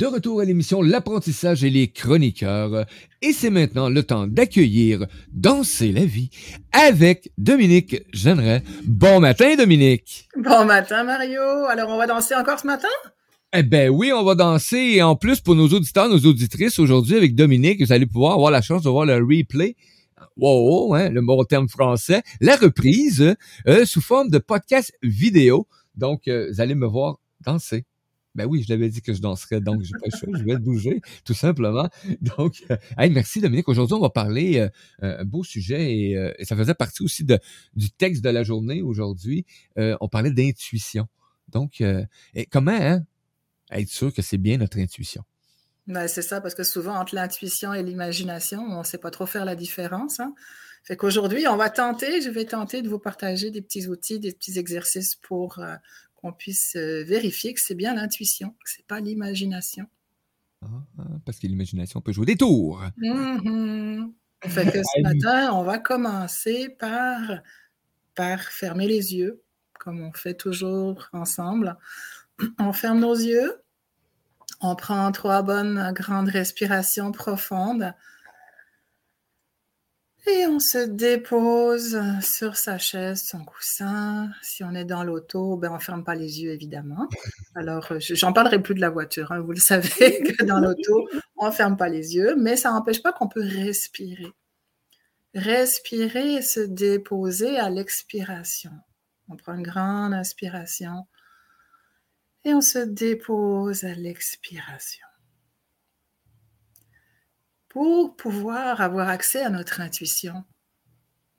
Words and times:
de 0.00 0.06
retour 0.06 0.40
à 0.40 0.46
l'émission 0.46 0.80
L'apprentissage 0.80 1.62
et 1.62 1.68
les 1.68 1.88
chroniqueurs. 1.88 2.86
Et 3.20 3.34
c'est 3.34 3.50
maintenant 3.50 3.90
le 3.90 4.02
temps 4.02 4.26
d'accueillir 4.26 5.06
Danser 5.30 5.92
la 5.92 6.06
vie 6.06 6.30
avec 6.72 7.30
Dominique 7.36 8.02
Jeanneret. 8.10 8.62
Bon 8.86 9.20
matin, 9.20 9.56
Dominique. 9.56 10.26
Bon 10.38 10.64
matin, 10.64 11.04
Mario. 11.04 11.42
Alors, 11.68 11.90
on 11.90 11.98
va 11.98 12.06
danser 12.06 12.34
encore 12.34 12.58
ce 12.58 12.66
matin? 12.66 12.88
Eh 13.52 13.62
ben 13.62 13.90
oui, 13.90 14.10
on 14.10 14.24
va 14.24 14.34
danser. 14.34 14.78
Et 14.78 15.02
en 15.02 15.16
plus, 15.16 15.40
pour 15.40 15.54
nos 15.54 15.68
auditeurs, 15.68 16.08
nos 16.08 16.24
auditrices, 16.26 16.78
aujourd'hui, 16.78 17.16
avec 17.16 17.34
Dominique, 17.34 17.82
vous 17.82 17.92
allez 17.92 18.06
pouvoir 18.06 18.32
avoir 18.32 18.50
la 18.50 18.62
chance 18.62 18.82
de 18.82 18.88
voir 18.88 19.04
le 19.04 19.16
replay 19.16 19.76
wow, 20.38 20.94
hein, 20.94 21.10
le 21.10 21.20
mot 21.20 21.44
terme 21.44 21.68
français, 21.68 22.22
la 22.40 22.56
reprise 22.56 23.36
euh, 23.68 23.84
sous 23.84 24.00
forme 24.00 24.30
de 24.30 24.38
podcast 24.38 24.94
vidéo. 25.02 25.66
Donc, 25.94 26.26
euh, 26.26 26.48
vous 26.50 26.62
allez 26.62 26.74
me 26.74 26.86
voir 26.86 27.18
danser. 27.44 27.84
Ben 28.34 28.46
oui, 28.46 28.62
je 28.62 28.72
l'avais 28.72 28.88
dit 28.88 29.02
que 29.02 29.12
je 29.12 29.20
danserais, 29.20 29.60
donc 29.60 29.82
j'ai 29.82 29.92
pas 29.92 30.06
le 30.06 30.16
choix, 30.16 30.38
je 30.38 30.44
vais 30.44 30.56
bouger, 30.56 31.00
tout 31.24 31.34
simplement. 31.34 31.88
Donc, 32.20 32.62
euh, 32.70 32.76
merci 32.98 33.40
Dominique. 33.40 33.68
Aujourd'hui, 33.68 33.94
on 33.94 34.00
va 34.00 34.10
parler 34.10 34.68
un 35.02 35.24
beau 35.24 35.42
sujet 35.42 35.94
et, 35.94 36.44
ça 36.44 36.56
faisait 36.56 36.74
partie 36.74 37.02
aussi 37.02 37.24
de, 37.24 37.38
du 37.74 37.90
texte 37.90 38.22
de 38.22 38.30
la 38.30 38.44
journée 38.44 38.82
aujourd'hui. 38.82 39.44
on 39.76 40.08
parlait 40.08 40.30
d'intuition. 40.30 41.08
Donc, 41.48 41.82
comment 42.50 42.70
hein, 42.70 43.04
être 43.70 43.88
sûr 43.88 44.12
que 44.12 44.22
c'est 44.22 44.38
bien 44.38 44.58
notre 44.58 44.78
intuition? 44.78 45.24
Ben, 45.86 46.06
c'est 46.06 46.22
ça, 46.22 46.40
parce 46.40 46.54
que 46.54 46.62
souvent, 46.62 46.94
entre 46.94 47.14
l'intuition 47.14 47.74
et 47.74 47.82
l'imagination, 47.82 48.62
on 48.62 48.78
ne 48.78 48.84
sait 48.84 48.98
pas 48.98 49.10
trop 49.10 49.26
faire 49.26 49.44
la 49.44 49.56
différence. 49.56 50.20
Hein. 50.20 50.34
Fait 50.84 50.96
qu'aujourd'hui, 50.96 51.46
on 51.48 51.56
va 51.56 51.68
tenter, 51.68 52.20
je 52.22 52.30
vais 52.30 52.44
tenter 52.44 52.82
de 52.82 52.88
vous 52.88 52.98
partager 52.98 53.50
des 53.50 53.60
petits 53.60 53.88
outils, 53.88 54.20
des 54.20 54.32
petits 54.32 54.58
exercices 54.58 55.16
pour 55.16 55.58
euh, 55.58 55.74
qu'on 56.20 56.32
puisse 56.32 56.76
euh, 56.76 57.02
vérifier 57.04 57.54
que 57.54 57.60
c'est 57.60 57.74
bien 57.74 57.94
l'intuition, 57.94 58.50
que 58.50 58.70
c'est 58.70 58.86
pas 58.86 59.00
l'imagination. 59.00 59.86
Ah, 60.62 60.68
parce 61.24 61.38
que 61.38 61.46
l'imagination 61.46 62.00
peut 62.00 62.12
jouer 62.12 62.26
des 62.26 62.36
tours. 62.36 62.82
Mm-hmm. 62.98 64.12
Fait 64.46 64.70
que 64.72 64.82
ce 64.82 65.02
matin, 65.02 65.52
on 65.52 65.62
va 65.62 65.78
commencer 65.78 66.70
par, 66.78 67.20
par 68.14 68.40
fermer 68.40 68.86
les 68.86 69.14
yeux, 69.14 69.42
comme 69.78 70.00
on 70.00 70.12
fait 70.12 70.34
toujours 70.34 71.08
ensemble. 71.12 71.76
On 72.58 72.72
ferme 72.72 73.00
nos 73.00 73.14
yeux 73.14 73.62
on 74.60 74.76
prend 74.76 75.10
trois 75.12 75.42
bonnes 75.42 75.92
grandes 75.94 76.28
respirations 76.28 77.12
profondes. 77.12 77.94
Et 80.26 80.46
on 80.46 80.58
se 80.58 80.78
dépose 80.78 81.98
sur 82.20 82.56
sa 82.56 82.76
chaise, 82.76 83.24
son 83.24 83.44
coussin. 83.44 84.30
Si 84.42 84.62
on 84.62 84.74
est 84.74 84.84
dans 84.84 85.02
l'auto, 85.02 85.56
ben 85.56 85.72
on 85.72 85.78
ferme 85.78 86.04
pas 86.04 86.14
les 86.14 86.42
yeux 86.42 86.52
évidemment. 86.52 87.08
Alors, 87.54 87.92
j'en 87.98 88.32
parlerai 88.32 88.62
plus 88.62 88.74
de 88.74 88.80
la 88.80 88.90
voiture. 88.90 89.32
Hein. 89.32 89.40
Vous 89.40 89.52
le 89.52 89.60
savez 89.60 89.88
que 90.38 90.44
dans 90.44 90.60
l'auto, 90.60 91.08
on 91.38 91.50
ferme 91.50 91.76
pas 91.76 91.88
les 91.88 92.14
yeux, 92.16 92.36
mais 92.36 92.56
ça 92.56 92.70
n'empêche 92.70 93.02
pas 93.02 93.12
qu'on 93.12 93.28
peut 93.28 93.42
respirer. 93.42 94.32
Respirer 95.34 96.34
et 96.34 96.42
se 96.42 96.60
déposer 96.60 97.58
à 97.58 97.70
l'expiration. 97.70 98.72
On 99.28 99.36
prend 99.36 99.54
une 99.54 99.62
grande 99.62 100.12
inspiration 100.12 101.06
et 102.44 102.52
on 102.52 102.60
se 102.60 102.78
dépose 102.78 103.84
à 103.84 103.94
l'expiration. 103.94 105.06
Pour 107.70 108.16
pouvoir 108.16 108.82
avoir 108.82 109.08
accès 109.08 109.42
à 109.42 109.48
notre 109.48 109.80
intuition, 109.80 110.44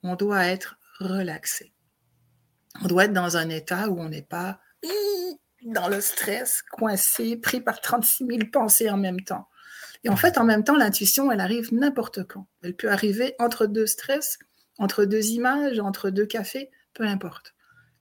on 0.02 0.16
doit 0.16 0.46
être 0.46 0.78
relaxé. 0.98 1.72
On 2.82 2.88
doit 2.88 3.04
être 3.04 3.12
dans 3.12 3.36
un 3.36 3.48
état 3.48 3.88
où 3.88 4.00
on 4.00 4.08
n'est 4.08 4.22
pas 4.22 4.60
dans 5.64 5.88
le 5.88 6.00
stress, 6.00 6.62
coincé, 6.62 7.36
pris 7.36 7.60
par 7.60 7.80
36 7.80 8.26
000 8.26 8.38
pensées 8.52 8.90
en 8.90 8.96
même 8.96 9.20
temps. 9.20 9.48
Et 10.02 10.08
en 10.08 10.16
fait, 10.16 10.38
en 10.38 10.44
même 10.44 10.64
temps, 10.64 10.76
l'intuition, 10.76 11.30
elle 11.30 11.40
arrive 11.40 11.72
n'importe 11.72 12.24
quand. 12.24 12.48
Elle 12.62 12.74
peut 12.74 12.90
arriver 12.90 13.36
entre 13.38 13.66
deux 13.66 13.86
stress, 13.86 14.40
entre 14.78 15.04
deux 15.04 15.26
images, 15.28 15.78
entre 15.78 16.10
deux 16.10 16.26
cafés, 16.26 16.70
peu 16.94 17.04
importe. 17.04 17.54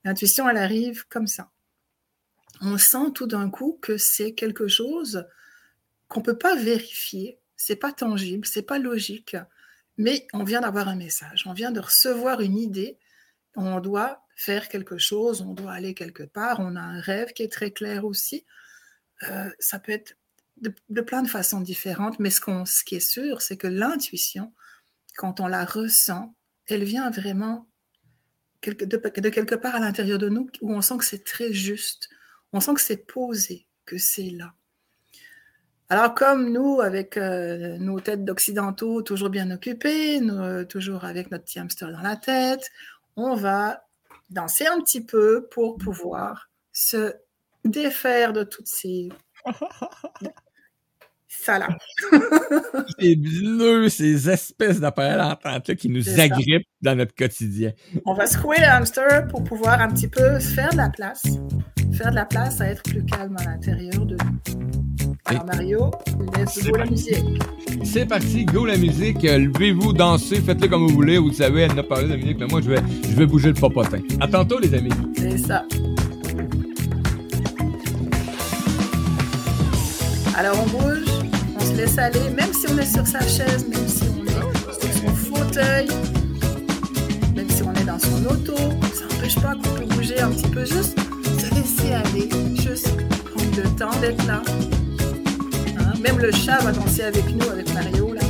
L'intuition, 0.03 0.49
elle 0.49 0.57
arrive 0.57 1.05
comme 1.07 1.27
ça 1.27 1.51
on 2.61 2.77
sent 2.77 3.11
tout 3.15 3.27
d'un 3.27 3.49
coup 3.49 3.79
que 3.81 3.97
c'est 3.97 4.33
quelque 4.33 4.67
chose 4.67 5.25
qu'on 6.07 6.21
peut 6.21 6.37
pas 6.37 6.55
vérifier, 6.55 7.39
c'est 7.63 7.75
pas 7.75 7.91
tangible, 7.91 8.45
c'est 8.47 8.63
pas 8.63 8.79
logique, 8.79 9.35
mais 9.97 10.27
on 10.33 10.43
vient 10.43 10.61
d'avoir 10.61 10.87
un 10.87 10.95
message, 10.95 11.43
on 11.45 11.53
vient 11.53 11.71
de 11.71 11.79
recevoir 11.79 12.41
une 12.41 12.57
idée, 12.57 12.97
on 13.55 13.79
doit 13.79 14.25
faire 14.35 14.67
quelque 14.67 14.97
chose, 14.97 15.41
on 15.41 15.53
doit 15.53 15.73
aller 15.73 15.93
quelque 15.93 16.23
part, 16.23 16.59
on 16.59 16.75
a 16.75 16.81
un 16.81 16.99
rêve 16.99 17.33
qui 17.33 17.43
est 17.43 17.51
très 17.51 17.71
clair 17.71 18.03
aussi. 18.03 18.45
Euh, 19.29 19.51
ça 19.59 19.77
peut 19.77 19.91
être 19.91 20.17
de, 20.57 21.01
plein 21.01 21.21
de 21.21 21.27
façons 21.27 21.61
différentes, 21.61 22.19
mais 22.19 22.31
ce, 22.31 22.41
qui 22.83 22.95
est 22.95 22.99
sûr, 22.99 23.41
c'est 23.41 23.57
que 23.57 23.67
l'intuition, 23.67 24.53
quand 25.15 25.39
on 25.39 25.47
la 25.47 25.65
ressent, 25.65 26.35
elle 26.67 26.83
vient 26.83 27.11
vraiment 27.11 27.67
de 28.63 29.29
quelque 29.29 29.55
part 29.55 29.75
à 29.75 29.79
l'intérieur 29.79 30.17
de 30.17 30.29
nous 30.29 30.49
où 30.61 30.73
on 30.73 30.81
sent 30.81 30.97
que 30.97 31.05
c'est 31.05 31.23
très 31.23 31.53
juste, 31.53 32.09
on 32.53 32.59
sent 32.59 32.73
que 32.73 32.81
c'est 32.81 33.05
posé, 33.05 33.67
que 33.85 33.97
c'est 33.97 34.29
là. 34.29 34.55
Alors 35.91 36.13
comme 36.13 36.53
nous, 36.53 36.79
avec 36.79 37.17
euh, 37.17 37.77
nos 37.77 37.99
têtes 37.99 38.23
d'occidentaux 38.23 39.01
toujours 39.01 39.29
bien 39.29 39.51
occupées, 39.51 40.21
toujours 40.69 41.03
avec 41.03 41.29
notre 41.31 41.43
petit 41.43 41.59
hamster 41.59 41.91
dans 41.91 42.01
la 42.01 42.15
tête, 42.15 42.71
on 43.17 43.35
va 43.35 43.83
danser 44.29 44.65
un 44.67 44.79
petit 44.79 45.03
peu 45.03 45.49
pour 45.51 45.77
pouvoir 45.77 46.49
se 46.71 47.13
défaire 47.65 48.31
de 48.31 48.43
toutes 48.43 48.69
ces 48.69 49.09
ça 51.27 51.59
là. 51.59 51.67
ces 52.97 53.17
bleus, 53.17 53.89
ces 53.89 54.29
espèces 54.29 54.79
d'appareils 54.79 55.19
entente 55.19 55.75
qui 55.75 55.89
nous 55.89 56.07
agrippent 56.21 56.69
dans 56.81 56.95
notre 56.95 57.13
quotidien. 57.13 57.73
On 58.05 58.13
va 58.13 58.27
secouer 58.27 58.59
le 58.59 58.67
hamster 58.67 59.27
pour 59.27 59.43
pouvoir 59.43 59.81
un 59.81 59.89
petit 59.89 60.07
peu 60.07 60.39
faire 60.39 60.71
de 60.71 60.77
la 60.77 60.89
place. 60.89 61.23
Faire 61.91 62.11
de 62.11 62.15
la 62.15 62.25
place 62.25 62.61
à 62.61 62.67
être 62.67 62.83
plus 62.83 63.03
calme 63.03 63.35
à 63.39 63.43
l'intérieur 63.43 64.05
de 64.05 64.15
nous. 64.15 64.90
Alors 65.31 65.45
Mario, 65.45 65.91
laisse 66.37 66.63
go 66.63 66.75
la 66.75 66.85
musique. 66.85 67.43
C'est 67.83 68.05
parti, 68.05 68.45
go 68.45 68.65
la 68.65 68.77
musique. 68.77 69.23
Levez-vous, 69.23 69.93
dansez, 69.93 70.41
faites-le 70.41 70.67
comme 70.67 70.87
vous 70.87 70.93
voulez. 70.93 71.17
Vous 71.17 71.33
savez, 71.33 71.61
elle 71.61 71.73
n'a 71.75 71.83
pas 71.83 71.95
parlé 71.95 72.09
de 72.09 72.15
musique, 72.17 72.37
mais 72.39 72.47
moi, 72.47 72.61
je 72.61 72.69
vais, 72.69 72.81
je 73.03 73.15
vais 73.15 73.25
bouger 73.25 73.49
le 73.49 73.55
popotin. 73.55 73.99
À 74.19 74.27
tantôt, 74.27 74.59
les 74.59 74.73
amis. 74.73 74.91
C'est 75.17 75.37
ça. 75.37 75.65
Alors 80.37 80.57
on 80.63 80.77
bouge 80.77 81.11
laisse 81.81 81.97
aller, 81.97 82.29
même 82.35 82.53
si 82.53 82.67
on 82.69 82.77
est 82.77 82.85
sur 82.85 83.05
sa 83.07 83.21
chaise, 83.21 83.67
même 83.67 83.87
si 83.87 84.03
on 84.03 84.25
est 84.25 84.31
sur 84.31 84.93
son 85.01 85.15
fauteuil, 85.15 85.87
même 87.35 87.49
si 87.49 87.63
on 87.63 87.73
est 87.73 87.85
dans 87.85 87.99
son 87.99 88.25
auto, 88.25 88.55
ça 88.93 89.05
n'empêche 89.09 89.35
pas 89.35 89.55
qu'on 89.55 89.75
peut 89.75 89.95
bouger 89.95 90.19
un 90.19 90.29
petit 90.29 90.47
peu, 90.49 90.65
juste 90.65 90.97
se 91.39 91.55
laisser 91.55 91.93
aller, 91.93 92.29
juste 92.55 92.91
prendre 93.33 93.55
le 93.55 93.69
temps 93.77 93.99
d'être 93.99 94.25
là. 94.27 94.41
Le 96.21 96.31
chat 96.31 96.59
va 96.59 96.71
danser 96.71 97.01
avec 97.01 97.25
nous, 97.33 97.49
avec 97.49 97.73
Mario, 97.73 98.13
là. 98.13 98.21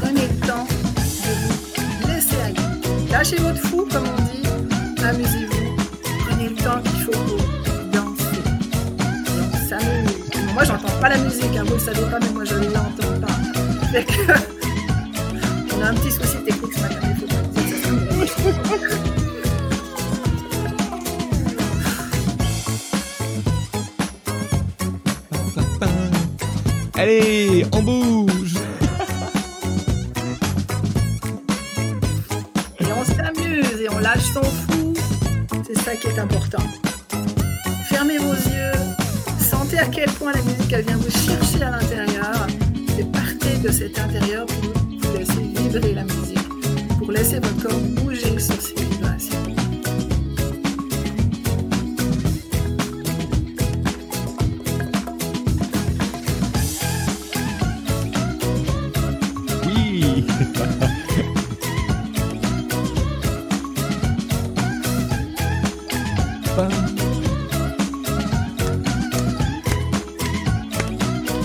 Prenez 0.00 0.22
le 0.22 0.46
temps 0.46 0.66
de 0.66 1.30
vous 2.00 2.08
laisser 2.08 2.36
aller. 2.44 3.08
Lâchez 3.08 3.36
votre 3.36 3.60
fou, 3.68 3.86
comme 3.88 4.02
on 4.08 4.22
dit, 4.22 4.42
amusez-vous, 5.04 5.76
prenez 6.26 6.48
le 6.48 6.56
temps 6.56 6.82
qu'il 6.82 7.02
faut 7.04 7.12
pour 7.12 7.36
danser. 7.92 8.42
Ça 9.68 9.78
moi, 10.54 10.64
j'entends 10.64 11.00
pas 11.00 11.08
la 11.08 11.18
musique, 11.18 11.56
hein, 11.56 11.62
vous 11.64 11.74
le 11.74 11.78
savez 11.78 12.02
pas, 12.10 12.18
mais 12.20 12.30
moi, 12.30 12.44
je 12.46 12.54
ne 12.54 12.64
l'entends 12.64 13.20
pas. 13.20 13.32
Fait 13.92 14.06
on 15.76 15.82
a 15.82 15.86
un 15.86 15.94
petit 15.94 16.10
souci 16.10 16.36
technique 16.44 16.74
ce 16.74 16.80
matin, 16.80 16.98
Allez, 27.02 27.64
on 27.72 27.82
bouge 27.82 28.31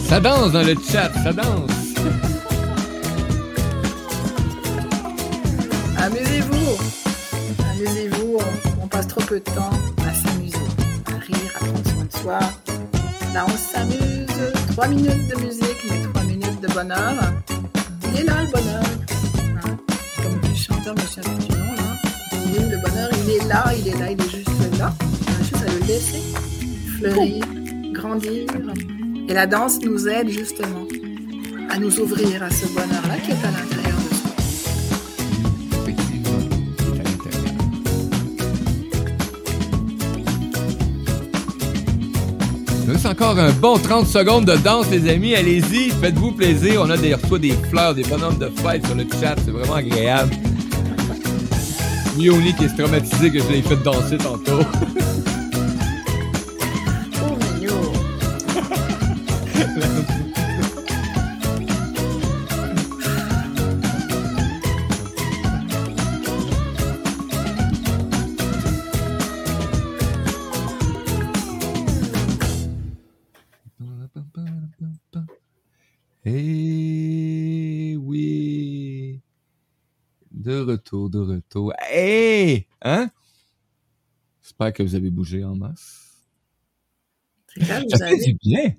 Ça 0.07 0.19
danse 0.19 0.51
dans 0.51 0.63
le 0.63 0.73
chat, 0.73 1.09
ça 1.23 1.31
danse. 1.31 1.71
Amusez-vous. 5.97 6.77
Amusez-vous. 7.71 8.39
On, 8.81 8.87
passe 8.87 9.07
trop 9.07 9.21
peu 9.21 9.39
de 9.39 9.45
temps 9.45 9.69
à 10.05 10.13
s'amuser, 10.13 10.57
à 11.07 11.11
rire, 11.19 11.37
à 11.55 11.59
prendre 11.59 11.87
soin 11.87 12.03
de 12.03 12.11
soi. 12.21 12.39
Là, 13.33 13.45
on 13.45 13.57
s'amuse. 13.57 14.27
Trois 14.71 14.87
minutes 14.87 15.27
de 15.29 15.35
musique, 15.41 15.85
mais 15.89 16.01
trois 16.01 16.23
minutes 16.23 16.59
de 16.61 16.67
bonheur. 16.67 17.15
Il 18.13 18.19
est 18.19 18.23
là, 18.23 18.41
le 18.41 18.47
bonheur. 18.51 18.83
Hein? 18.83 19.77
Comme 20.17 20.41
le 20.41 20.53
chanteur 20.55 20.95
Michel 20.95 21.23
Pinon, 21.23 21.75
là. 21.75 21.83
Le 22.71 22.77
bonheur, 22.81 23.09
il 23.23 23.29
est 23.31 23.45
là, 23.47 23.63
il 23.77 23.87
est 23.87 23.97
là, 23.99 24.11
il 24.11 24.21
est 24.21 24.29
juste 24.29 24.56
là. 24.77 24.93
On 25.01 25.31
a 25.31 25.43
juste 25.43 25.55
à 25.55 25.71
le 25.71 25.79
laisser 25.87 26.21
fleurir, 26.99 27.45
grandir. 27.93 28.45
Et 29.29 29.33
la 29.33 29.45
danse 29.45 29.79
nous 29.81 30.07
aide 30.07 30.29
justement 30.29 30.85
à 31.69 31.77
nous 31.79 31.99
ouvrir 31.99 32.43
à 32.43 32.49
ce 32.49 32.65
bonheur-là 32.67 33.17
qui 33.17 33.31
est 33.31 33.45
à 33.45 33.51
l'intérieur 33.51 33.97
de 33.97 34.15
soi. 34.15 34.31
C'est 42.77 42.85
nous 42.85 42.93
reste 42.93 43.05
encore 43.05 43.37
un 43.37 43.51
bon 43.51 43.77
30 43.77 44.07
secondes 44.07 44.45
de 44.45 44.55
danse, 44.55 44.89
les 44.89 45.09
amis. 45.09 45.35
Allez-y, 45.35 45.89
faites-vous 45.89 46.31
plaisir. 46.31 46.81
On 46.85 46.89
a 46.89 46.97
des, 46.97 47.13
reçoit 47.13 47.39
des 47.39 47.53
fleurs, 47.69 47.93
des 47.93 48.03
bonhommes 48.03 48.37
de 48.37 48.49
fête 48.61 48.85
sur 48.85 48.95
le 48.95 49.05
chat. 49.19 49.35
C'est 49.43 49.51
vraiment 49.51 49.75
agréable. 49.75 50.33
Mioni 52.17 52.53
qui 52.55 52.65
est 52.65 52.75
traumatisé 52.75 53.31
que 53.31 53.39
je 53.39 53.47
l'ai 53.49 53.61
fait 53.61 53.75
danser 53.83 54.17
tantôt. 54.17 54.61
Eh 76.29 76.86
De 80.37 80.61
retour, 80.61 81.09
de 81.09 81.19
retour. 81.19 81.73
Hey! 81.89 82.67
Hein? 82.83 83.09
J'espère 84.43 84.71
que 84.71 84.83
vous 84.83 84.93
avez 84.93 85.09
bougé 85.09 85.43
en 85.43 85.55
masse. 85.55 86.13
Ça 87.59 87.65
fait 87.65 88.03
avez- 88.03 88.17
du 88.23 88.33
bien. 88.35 88.75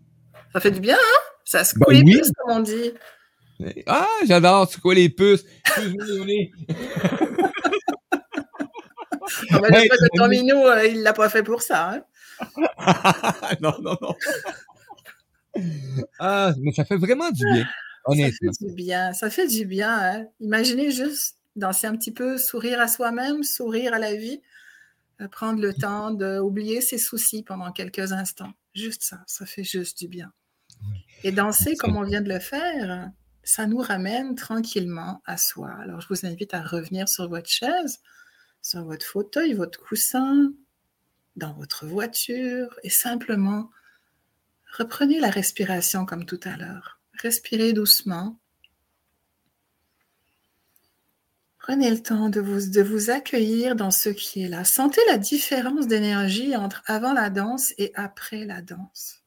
Ça 0.52 0.60
fait 0.60 0.70
du 0.70 0.78
bien, 0.80 0.94
hein? 0.96 1.20
Ça 1.44 1.64
se 1.64 1.76
Ben 1.78 1.86
les 1.90 2.02
oui. 2.02 2.12
puces, 2.12 2.30
comme 2.38 2.56
on 2.58 2.60
dit. 2.60 2.92
Ah, 3.86 4.06
j'adore, 4.24 4.70
quoi 4.80 4.94
les 4.94 5.08
puces? 5.08 5.44
Hey, 5.76 5.92
que 9.88 10.02
mon 10.02 10.08
ton 10.16 10.24
ami. 10.24 10.42
minou, 10.42 10.58
euh, 10.64 10.86
il 10.86 11.02
l'a 11.02 11.12
pas 11.12 11.28
fait 11.28 11.42
pour 11.42 11.60
ça. 11.62 11.90
Hein? 11.90 12.02
non, 13.60 13.74
non, 13.82 13.96
non. 14.00 14.14
Ah, 16.20 16.52
mais 16.60 16.70
ça 16.72 16.84
fait 16.84 16.96
vraiment 16.96 17.30
du 17.32 17.44
bien, 17.44 17.66
Ça 18.30 18.52
fait 18.52 18.66
du 18.68 18.74
bien. 18.74 19.12
Ça 19.12 19.28
fait 19.30 19.48
du 19.48 19.64
bien. 19.66 19.90
Hein? 19.92 20.26
Imaginez 20.40 20.92
juste 20.92 21.37
danser 21.58 21.86
un 21.86 21.96
petit 21.96 22.12
peu, 22.12 22.38
sourire 22.38 22.80
à 22.80 22.88
soi-même, 22.88 23.42
sourire 23.42 23.94
à 23.94 23.98
la 23.98 24.14
vie, 24.14 24.40
euh, 25.20 25.28
prendre 25.28 25.60
le 25.60 25.74
temps 25.74 26.10
d'oublier 26.10 26.80
ses 26.80 26.98
soucis 26.98 27.42
pendant 27.42 27.72
quelques 27.72 28.12
instants. 28.12 28.52
Juste 28.74 29.02
ça, 29.02 29.22
ça 29.26 29.46
fait 29.46 29.64
juste 29.64 29.98
du 29.98 30.08
bien. 30.08 30.32
Et 31.24 31.32
danser 31.32 31.76
comme 31.76 31.96
on 31.96 32.04
vient 32.04 32.20
de 32.20 32.28
le 32.28 32.38
faire, 32.38 33.10
ça 33.42 33.66
nous 33.66 33.78
ramène 33.78 34.34
tranquillement 34.34 35.22
à 35.24 35.36
soi. 35.36 35.70
Alors, 35.80 36.00
je 36.00 36.08
vous 36.08 36.26
invite 36.26 36.54
à 36.54 36.62
revenir 36.62 37.08
sur 37.08 37.28
votre 37.28 37.48
chaise, 37.48 37.98
sur 38.62 38.84
votre 38.84 39.06
fauteuil, 39.06 39.54
votre 39.54 39.80
coussin, 39.80 40.52
dans 41.36 41.54
votre 41.54 41.86
voiture, 41.86 42.78
et 42.82 42.90
simplement 42.90 43.70
reprenez 44.76 45.18
la 45.18 45.30
respiration 45.30 46.04
comme 46.04 46.26
tout 46.26 46.40
à 46.44 46.56
l'heure. 46.56 47.00
Respirez 47.22 47.72
doucement. 47.72 48.38
Prenez 51.68 51.90
le 51.90 52.02
temps 52.02 52.30
de 52.30 52.40
vous, 52.40 52.70
de 52.70 52.80
vous 52.80 53.10
accueillir 53.10 53.76
dans 53.76 53.90
ce 53.90 54.08
qui 54.08 54.40
est 54.40 54.48
là. 54.48 54.64
Sentez 54.64 55.02
la 55.06 55.18
différence 55.18 55.86
d'énergie 55.86 56.56
entre 56.56 56.82
avant 56.86 57.12
la 57.12 57.28
danse 57.28 57.74
et 57.76 57.92
après 57.94 58.46
la 58.46 58.62
danse. 58.62 59.22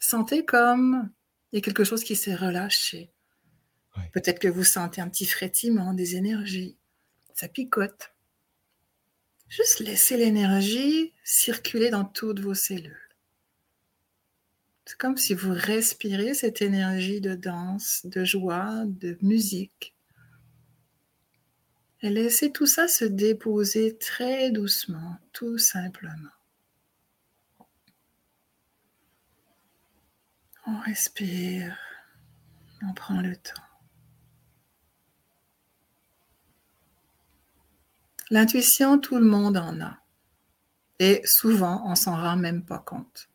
Sentez 0.00 0.44
comme 0.44 1.12
il 1.52 1.56
y 1.56 1.58
a 1.58 1.62
quelque 1.62 1.84
chose 1.84 2.02
qui 2.02 2.16
s'est 2.16 2.34
relâché. 2.34 3.12
Peut-être 4.12 4.40
que 4.40 4.48
vous 4.48 4.64
sentez 4.64 5.00
un 5.00 5.08
petit 5.08 5.26
frétillement 5.26 5.94
des 5.94 6.16
énergies. 6.16 6.76
Ça 7.34 7.46
picote. 7.46 8.14
Juste 9.48 9.78
laissez 9.78 10.16
l'énergie 10.16 11.12
circuler 11.22 11.90
dans 11.90 12.04
toutes 12.04 12.40
vos 12.40 12.54
cellules. 12.54 13.14
C'est 14.86 14.98
comme 14.98 15.16
si 15.16 15.34
vous 15.34 15.52
respirez 15.54 16.34
cette 16.34 16.62
énergie 16.62 17.20
de 17.20 17.36
danse, 17.36 18.00
de 18.06 18.24
joie, 18.24 18.82
de 18.86 19.16
musique. 19.22 19.94
Et 22.02 22.08
laissez 22.08 22.50
tout 22.50 22.66
ça 22.66 22.88
se 22.88 23.04
déposer 23.04 23.98
très 23.98 24.50
doucement, 24.50 25.18
tout 25.32 25.58
simplement. 25.58 26.30
On 30.66 30.78
respire, 30.80 31.76
on 32.82 32.94
prend 32.94 33.20
le 33.20 33.36
temps. 33.36 33.62
L'intuition, 38.30 38.98
tout 38.98 39.18
le 39.18 39.24
monde 39.26 39.56
en 39.56 39.80
a. 39.80 39.98
Et 41.00 41.20
souvent, 41.24 41.82
on 41.86 41.96
s'en 41.96 42.14
rend 42.14 42.36
même 42.36 42.64
pas 42.64 42.78
compte. 42.78 43.28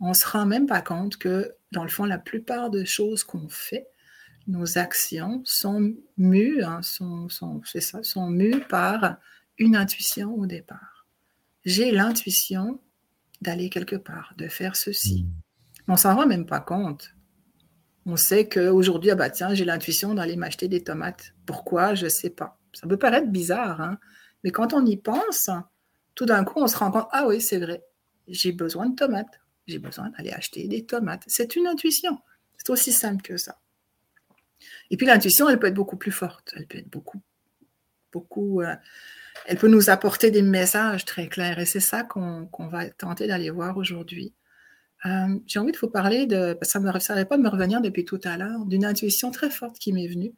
On 0.00 0.14
se 0.14 0.26
rend 0.26 0.46
même 0.46 0.66
pas 0.66 0.80
compte 0.80 1.18
que, 1.18 1.54
dans 1.72 1.82
le 1.82 1.90
fond, 1.90 2.06
la 2.06 2.18
plupart 2.18 2.70
des 2.70 2.86
choses 2.86 3.22
qu'on 3.22 3.48
fait, 3.48 3.86
nos 4.50 4.78
actions 4.78 5.42
sont 5.44 5.94
mues, 6.16 6.62
hein, 6.62 6.82
sont, 6.82 7.28
sont, 7.28 7.62
c'est 7.64 7.80
ça, 7.80 8.02
sont 8.02 8.28
mues 8.28 8.60
par 8.68 9.16
une 9.58 9.76
intuition 9.76 10.34
au 10.34 10.46
départ. 10.46 11.06
J'ai 11.64 11.92
l'intuition 11.92 12.80
d'aller 13.40 13.70
quelque 13.70 13.96
part, 13.96 14.34
de 14.36 14.48
faire 14.48 14.76
ceci. 14.76 15.26
On 15.88 15.96
s'en 15.96 16.16
rend 16.16 16.26
même 16.26 16.46
pas 16.46 16.60
compte. 16.60 17.14
On 18.06 18.16
sait 18.16 18.48
qu'aujourd'hui, 18.48 19.10
ah 19.10 19.14
bah 19.14 19.30
tiens, 19.30 19.54
j'ai 19.54 19.64
l'intuition 19.64 20.14
d'aller 20.14 20.36
m'acheter 20.36 20.68
des 20.68 20.82
tomates. 20.82 21.34
Pourquoi? 21.46 21.94
Je 21.94 22.08
sais 22.08 22.30
pas. 22.30 22.58
Ça 22.72 22.86
peut 22.86 22.96
paraître 22.96 23.28
bizarre, 23.28 23.80
hein, 23.80 23.98
mais 24.42 24.50
quand 24.50 24.72
on 24.72 24.84
y 24.84 24.96
pense, 24.96 25.50
tout 26.14 26.26
d'un 26.26 26.44
coup, 26.44 26.60
on 26.60 26.66
se 26.66 26.76
rend 26.76 26.90
compte, 26.90 27.08
ah 27.12 27.26
oui, 27.26 27.40
c'est 27.40 27.58
vrai, 27.58 27.84
j'ai 28.26 28.52
besoin 28.52 28.88
de 28.88 28.96
tomates. 28.96 29.40
J'ai 29.66 29.78
besoin 29.78 30.10
d'aller 30.10 30.30
acheter 30.30 30.66
des 30.66 30.84
tomates. 30.84 31.22
C'est 31.26 31.54
une 31.54 31.66
intuition. 31.68 32.18
C'est 32.56 32.70
aussi 32.70 32.92
simple 32.92 33.22
que 33.22 33.36
ça. 33.36 33.60
Et 34.90 34.96
puis 34.96 35.06
l'intuition, 35.06 35.48
elle 35.48 35.58
peut 35.58 35.68
être 35.68 35.74
beaucoup 35.74 35.96
plus 35.96 36.12
forte. 36.12 36.52
Elle 36.56 36.66
peut 36.66 36.78
être 36.78 36.90
beaucoup, 36.90 37.22
beaucoup. 38.12 38.60
euh, 38.62 38.74
elle 39.46 39.56
peut 39.58 39.68
nous 39.68 39.90
apporter 39.90 40.30
des 40.30 40.42
messages 40.42 41.04
très 41.04 41.28
clairs. 41.28 41.58
Et 41.58 41.66
c'est 41.66 41.80
ça 41.80 42.02
qu'on 42.02 42.48
va 42.70 42.90
tenter 42.90 43.26
d'aller 43.26 43.50
voir 43.50 43.76
aujourd'hui. 43.76 44.34
Euh, 45.06 45.38
J'ai 45.46 45.58
envie 45.58 45.72
de 45.72 45.78
vous 45.78 45.88
parler 45.88 46.26
de. 46.26 46.58
Ça 46.62 46.78
ne 46.78 46.84
m'arrêtait 46.84 47.24
pas 47.24 47.36
de 47.38 47.42
me 47.42 47.48
revenir 47.48 47.80
depuis 47.80 48.04
tout 48.04 48.20
à 48.24 48.36
l'heure, 48.36 48.66
d'une 48.66 48.84
intuition 48.84 49.30
très 49.30 49.50
forte 49.50 49.78
qui 49.78 49.92
m'est 49.92 50.08
venue. 50.08 50.32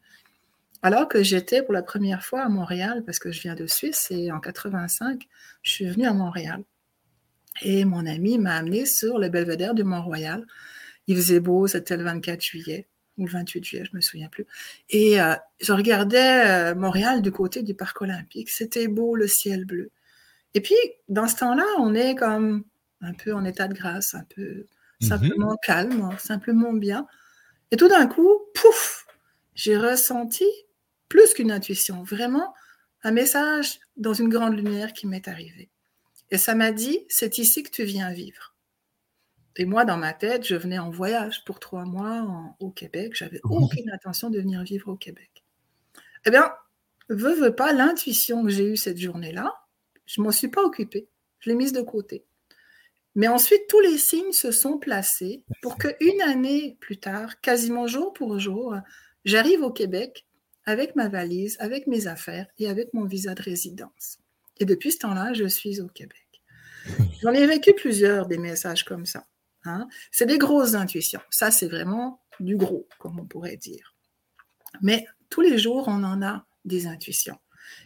Alors 0.83 1.07
que 1.07 1.23
j'étais 1.23 1.63
pour 1.63 1.73
la 1.73 1.83
première 1.83 2.23
fois 2.23 2.43
à 2.43 2.49
Montréal, 2.49 3.03
parce 3.05 3.19
que 3.19 3.31
je 3.31 3.41
viens 3.41 3.55
de 3.55 3.67
Suisse, 3.67 4.07
et 4.11 4.31
en 4.31 4.39
85, 4.39 5.27
je 5.61 5.71
suis 5.71 5.85
venue 5.85 6.05
à 6.05 6.13
Montréal. 6.13 6.63
Et 7.61 7.85
mon 7.85 8.05
ami 8.05 8.37
m'a 8.37 8.55
amené 8.55 8.85
sur 8.85 9.17
le 9.17 9.29
belvédère 9.29 9.73
du 9.73 9.83
Mont-Royal. 9.83 10.45
Il 11.07 11.15
faisait 11.15 11.39
beau, 11.39 11.67
c'était 11.67 11.97
le 11.97 12.03
24 12.03 12.41
juillet 12.41 12.87
ou 13.17 13.25
le 13.25 13.31
28 13.31 13.63
juillet, 13.63 13.85
je 13.89 13.95
me 13.95 14.01
souviens 14.01 14.29
plus. 14.29 14.45
Et 14.89 15.21
euh, 15.21 15.35
je 15.61 15.73
regardais 15.73 16.71
euh, 16.71 16.75
Montréal 16.75 17.21
du 17.21 17.31
côté 17.31 17.61
du 17.63 17.73
parc 17.75 18.01
olympique. 18.01 18.49
C'était 18.49 18.87
beau, 18.87 19.15
le 19.15 19.27
ciel 19.27 19.65
bleu. 19.65 19.91
Et 20.55 20.61
puis, 20.61 20.75
dans 21.09 21.27
ce 21.27 21.35
temps-là, 21.37 21.65
on 21.79 21.93
est 21.95 22.15
comme 22.15 22.63
un 23.01 23.13
peu 23.13 23.33
en 23.33 23.43
état 23.45 23.67
de 23.67 23.73
grâce, 23.73 24.13
un 24.15 24.23
peu 24.35 24.67
Mhm. 25.01 25.07
simplement 25.09 25.57
calme, 25.57 26.09
simplement 26.17 26.73
bien. 26.73 27.07
Et 27.71 27.77
tout 27.77 27.87
d'un 27.89 28.07
coup, 28.07 28.39
pouf, 28.53 29.05
j'ai 29.55 29.77
ressenti 29.77 30.45
plus 31.09 31.33
qu'une 31.33 31.51
intuition, 31.51 32.03
vraiment 32.03 32.53
un 33.03 33.11
message 33.11 33.79
dans 33.97 34.13
une 34.13 34.29
grande 34.29 34.55
lumière 34.55 34.93
qui 34.93 35.07
m'est 35.07 35.27
arrivé. 35.27 35.69
Et 36.31 36.37
ça 36.37 36.55
m'a 36.55 36.71
dit, 36.71 37.05
c'est 37.09 37.37
ici 37.37 37.63
que 37.63 37.69
tu 37.69 37.83
viens 37.83 38.11
vivre. 38.11 38.52
Et 39.55 39.65
moi, 39.65 39.85
dans 39.85 39.97
ma 39.97 40.13
tête, 40.13 40.45
je 40.47 40.55
venais 40.55 40.79
en 40.79 40.89
voyage 40.89 41.43
pour 41.45 41.59
trois 41.59 41.85
mois 41.85 42.21
en- 42.21 42.55
au 42.59 42.71
Québec. 42.71 43.13
J'avais 43.15 43.39
aucune 43.43 43.89
intention 43.91 44.29
de 44.29 44.39
venir 44.39 44.63
vivre 44.63 44.89
au 44.89 44.95
Québec. 44.95 45.43
Eh 46.25 46.31
bien, 46.31 46.51
veux, 47.09 47.35
veux 47.35 47.53
pas, 47.55 47.71
l'intuition 47.73 48.43
que 48.43 48.49
j'ai 48.49 48.65
eue 48.65 48.77
cette 48.77 48.97
journée-là, 48.97 49.53
je 50.05 50.21
m'en 50.21 50.31
suis 50.31 50.47
pas 50.47 50.63
occupée. 50.63 51.07
Je 51.39 51.49
l'ai 51.49 51.55
mise 51.55 51.73
de 51.73 51.81
côté. 51.81 52.25
Mais 53.15 53.27
ensuite, 53.27 53.67
tous 53.69 53.79
les 53.81 53.97
signes 53.99 54.31
se 54.31 54.51
sont 54.51 54.79
placés 54.79 55.43
pour 55.61 55.77
qu'une 55.77 56.21
année 56.21 56.77
plus 56.79 56.97
tard, 56.97 57.39
quasiment 57.41 57.85
jour 57.85 58.11
pour 58.13 58.39
jour, 58.39 58.75
j'arrive 59.23 59.61
au 59.61 59.71
Québec 59.71 60.25
avec 60.65 60.95
ma 60.95 61.09
valise, 61.09 61.57
avec 61.59 61.85
mes 61.85 62.07
affaires 62.07 62.47
et 62.57 62.67
avec 62.69 62.91
mon 62.93 63.05
visa 63.05 63.35
de 63.35 63.41
résidence. 63.43 64.17
Et 64.59 64.65
depuis 64.65 64.93
ce 64.93 64.99
temps-là, 64.99 65.33
je 65.33 65.45
suis 65.45 65.79
au 65.79 65.87
Québec. 65.87 66.41
J'en 67.21 67.33
ai 67.33 67.45
vécu 67.45 67.73
plusieurs 67.75 68.25
des 68.27 68.37
messages 68.39 68.83
comme 68.83 69.05
ça. 69.05 69.25
Hein. 69.65 69.87
C'est 70.11 70.25
des 70.25 70.37
grosses 70.37 70.73
intuitions. 70.73 71.21
Ça, 71.29 71.51
c'est 71.51 71.67
vraiment 71.67 72.21
du 72.39 72.57
gros, 72.57 72.87
comme 72.99 73.19
on 73.19 73.25
pourrait 73.25 73.57
dire. 73.57 73.95
Mais 74.81 75.05
tous 75.29 75.41
les 75.41 75.57
jours, 75.57 75.85
on 75.87 76.03
en 76.03 76.21
a 76.21 76.45
des 76.65 76.87
intuitions. 76.87 77.37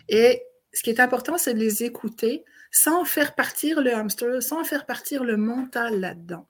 Et 0.09 0.43
ce 0.73 0.83
qui 0.83 0.89
est 0.89 0.99
important, 0.99 1.37
c'est 1.37 1.53
de 1.53 1.59
les 1.59 1.83
écouter 1.83 2.43
sans 2.71 3.05
faire 3.05 3.35
partir 3.35 3.81
le 3.81 3.93
hamster, 3.93 4.41
sans 4.43 4.63
faire 4.63 4.85
partir 4.85 5.23
le 5.23 5.37
mental 5.37 5.99
là-dedans. 5.99 6.47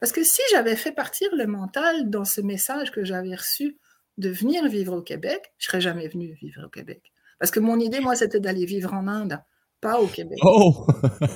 Parce 0.00 0.12
que 0.12 0.24
si 0.24 0.40
j'avais 0.50 0.76
fait 0.76 0.92
partir 0.92 1.28
le 1.34 1.46
mental 1.46 2.08
dans 2.08 2.24
ce 2.24 2.40
message 2.40 2.90
que 2.92 3.04
j'avais 3.04 3.34
reçu 3.34 3.76
de 4.16 4.28
venir 4.30 4.66
vivre 4.68 4.94
au 4.94 5.02
Québec, 5.02 5.52
je 5.58 5.66
serais 5.66 5.80
jamais 5.80 6.08
venu 6.08 6.32
vivre 6.40 6.64
au 6.66 6.68
Québec. 6.68 7.12
Parce 7.38 7.50
que 7.50 7.60
mon 7.60 7.78
idée, 7.78 8.00
moi, 8.00 8.16
c'était 8.16 8.40
d'aller 8.40 8.66
vivre 8.66 8.94
en 8.94 9.06
Inde, 9.06 9.40
pas 9.80 10.00
au 10.00 10.06
Québec. 10.06 10.38
Oh! 10.42 10.86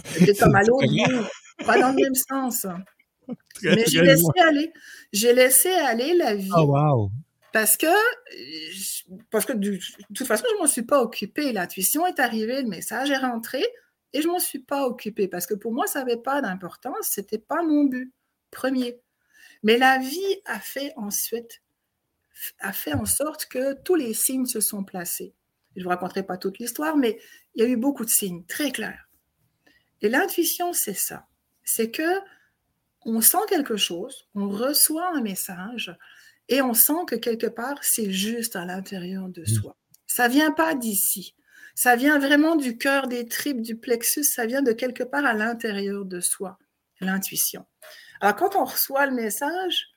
C'était 0.05 0.35
comme 0.35 0.55
à 0.55 0.63
l'autre 0.63 0.87
bout, 0.87 1.65
pas 1.65 1.79
dans 1.79 1.91
le 1.91 2.03
même 2.03 2.15
sens. 2.15 2.67
Mais 3.63 3.85
j'ai 3.87 4.03
laissé 4.03 4.27
aller. 4.41 4.73
J'ai 5.13 5.33
laissé 5.33 5.71
aller 5.71 6.15
la 6.15 6.35
vie. 6.35 6.51
Oh, 6.57 6.65
wow. 6.67 7.11
Parce 7.53 7.77
que, 7.77 7.87
parce 9.31 9.45
que 9.45 9.53
de 9.53 9.79
toute 10.15 10.27
façon, 10.27 10.45
je 10.49 10.55
ne 10.55 10.61
m'en 10.61 10.67
suis 10.67 10.83
pas 10.83 11.03
occupée. 11.03 11.53
L'intuition 11.53 12.07
est 12.07 12.19
arrivée, 12.19 12.63
le 12.63 12.69
message 12.69 13.11
est 13.11 13.19
rentré 13.19 13.63
et 14.15 14.23
je 14.23 14.27
ne 14.27 14.33
m'en 14.33 14.39
suis 14.39 14.61
pas 14.61 14.87
occupée 14.87 15.29
parce 15.29 15.47
que 15.47 15.55
pour 15.55 15.73
moi, 15.73 15.87
ça 15.87 16.01
n'avait 16.01 16.17
pas 16.17 16.41
d'importance. 16.41 17.11
Ce 17.13 17.21
n'était 17.21 17.39
pas 17.39 17.63
mon 17.63 17.85
but 17.85 18.13
premier. 18.51 19.01
Mais 19.63 19.77
la 19.79 19.99
vie 19.99 20.41
a 20.47 20.59
fait 20.59 20.93
ensuite, 20.97 21.63
a 22.59 22.73
fait 22.73 22.95
en 22.95 23.05
sorte 23.05 23.47
que 23.47 23.75
tous 23.83 23.95
les 23.95 24.15
signes 24.15 24.47
se 24.47 24.61
sont 24.61 24.83
placés. 24.83 25.35
Je 25.77 25.81
ne 25.81 25.85
vous 25.85 25.91
raconterai 25.91 26.23
pas 26.23 26.39
toute 26.39 26.59
l'histoire, 26.59 26.97
mais 26.97 27.19
il 27.55 27.63
y 27.63 27.67
a 27.67 27.69
eu 27.69 27.77
beaucoup 27.77 28.05
de 28.05 28.11
signes 28.11 28.45
très 28.47 28.71
clairs. 28.71 29.09
Et 30.01 30.09
l'intuition, 30.09 30.73
c'est 30.73 30.95
ça. 30.95 31.27
C'est 31.65 31.91
que 31.91 32.21
on 33.05 33.21
sent 33.21 33.45
quelque 33.49 33.77
chose, 33.77 34.29
on 34.35 34.49
reçoit 34.49 35.15
un 35.15 35.21
message 35.21 35.97
et 36.49 36.63
on 36.63 36.75
sent 36.75 37.05
que 37.07 37.17
quelque 37.17 37.47
part, 37.47 37.79
c'est 37.83 38.11
juste 38.11 38.57
à 38.57 38.65
l'intérieur 38.65 39.29
de 39.29 39.45
soi. 39.45 39.77
Ça 40.07 40.29
vient 40.29 40.53
pas 40.53 40.75
d'ici. 40.75 41.35
Ça 41.75 41.97
vient 41.97 42.19
vraiment 42.19 42.57
du 42.57 42.77
cœur, 42.77 43.09
des 43.09 43.27
tripes, 43.27 43.63
du 43.63 43.77
plexus. 43.77 44.25
Ça 44.25 44.45
vient 44.47 44.63
de 44.63 44.73
quelque 44.73 45.05
part 45.05 45.25
à 45.25 45.33
l'intérieur 45.33 46.05
de 46.05 46.21
soi, 46.21 46.59
l'intuition. 47.01 47.65
Alors, 48.21 48.37
quand 48.37 48.57
on 48.57 48.65
reçoit 48.65 49.07
le 49.07 49.15
message, 49.15 49.89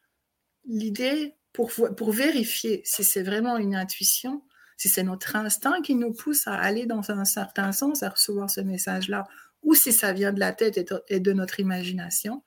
l'idée, 0.65 1.35
pour, 1.51 1.71
pour 1.95 2.11
vérifier 2.11 2.81
si 2.85 3.03
c'est 3.03 3.23
vraiment 3.23 3.57
une 3.57 3.75
intuition, 3.75 4.41
si 4.77 4.89
c'est 4.89 5.03
notre 5.03 5.35
instinct 5.35 5.81
qui 5.81 5.95
nous 5.95 6.13
pousse 6.13 6.47
à 6.47 6.55
aller 6.55 6.85
dans 6.85 7.11
un 7.11 7.25
certain 7.25 7.71
sens, 7.71 8.03
à 8.03 8.09
recevoir 8.09 8.49
ce 8.49 8.61
message-là, 8.61 9.25
ou 9.63 9.73
si 9.73 9.93
ça 9.93 10.13
vient 10.13 10.33
de 10.33 10.39
la 10.39 10.53
tête 10.53 10.79
et 11.07 11.19
de 11.19 11.33
notre 11.33 11.59
imagination, 11.59 12.43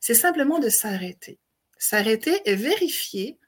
c'est 0.00 0.14
simplement 0.14 0.58
de 0.58 0.68
s'arrêter. 0.68 1.38
S'arrêter 1.78 2.40
et 2.44 2.56
vérifier 2.56 3.38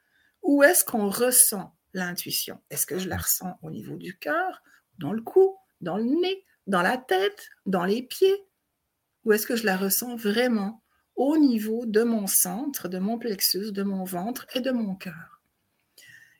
où 0.41 0.63
est-ce 0.63 0.85
qu'on 0.85 1.09
ressent 1.09 1.75
l'intuition. 1.93 2.61
Est-ce 2.69 2.85
que 2.85 2.97
je 2.97 3.09
la 3.09 3.17
ressens 3.17 3.57
au 3.61 3.71
niveau 3.71 3.95
du 3.95 4.17
cœur, 4.17 4.61
dans 4.99 5.13
le 5.13 5.21
cou, 5.21 5.57
dans 5.81 5.97
le 5.97 6.03
nez, 6.03 6.45
dans 6.67 6.81
la 6.81 6.97
tête, 6.97 7.49
dans 7.65 7.85
les 7.85 8.03
pieds? 8.03 8.45
Ou 9.25 9.33
est-ce 9.33 9.47
que 9.47 9.55
je 9.55 9.65
la 9.65 9.77
ressens 9.77 10.15
vraiment 10.15 10.83
au 11.15 11.37
niveau 11.37 11.85
de 11.85 12.03
mon 12.03 12.27
centre, 12.27 12.87
de 12.87 12.99
mon 12.99 13.17
plexus, 13.17 13.71
de 13.71 13.83
mon 13.83 14.03
ventre 14.03 14.45
et 14.55 14.61
de 14.61 14.71
mon 14.71 14.95
cœur? 14.95 15.41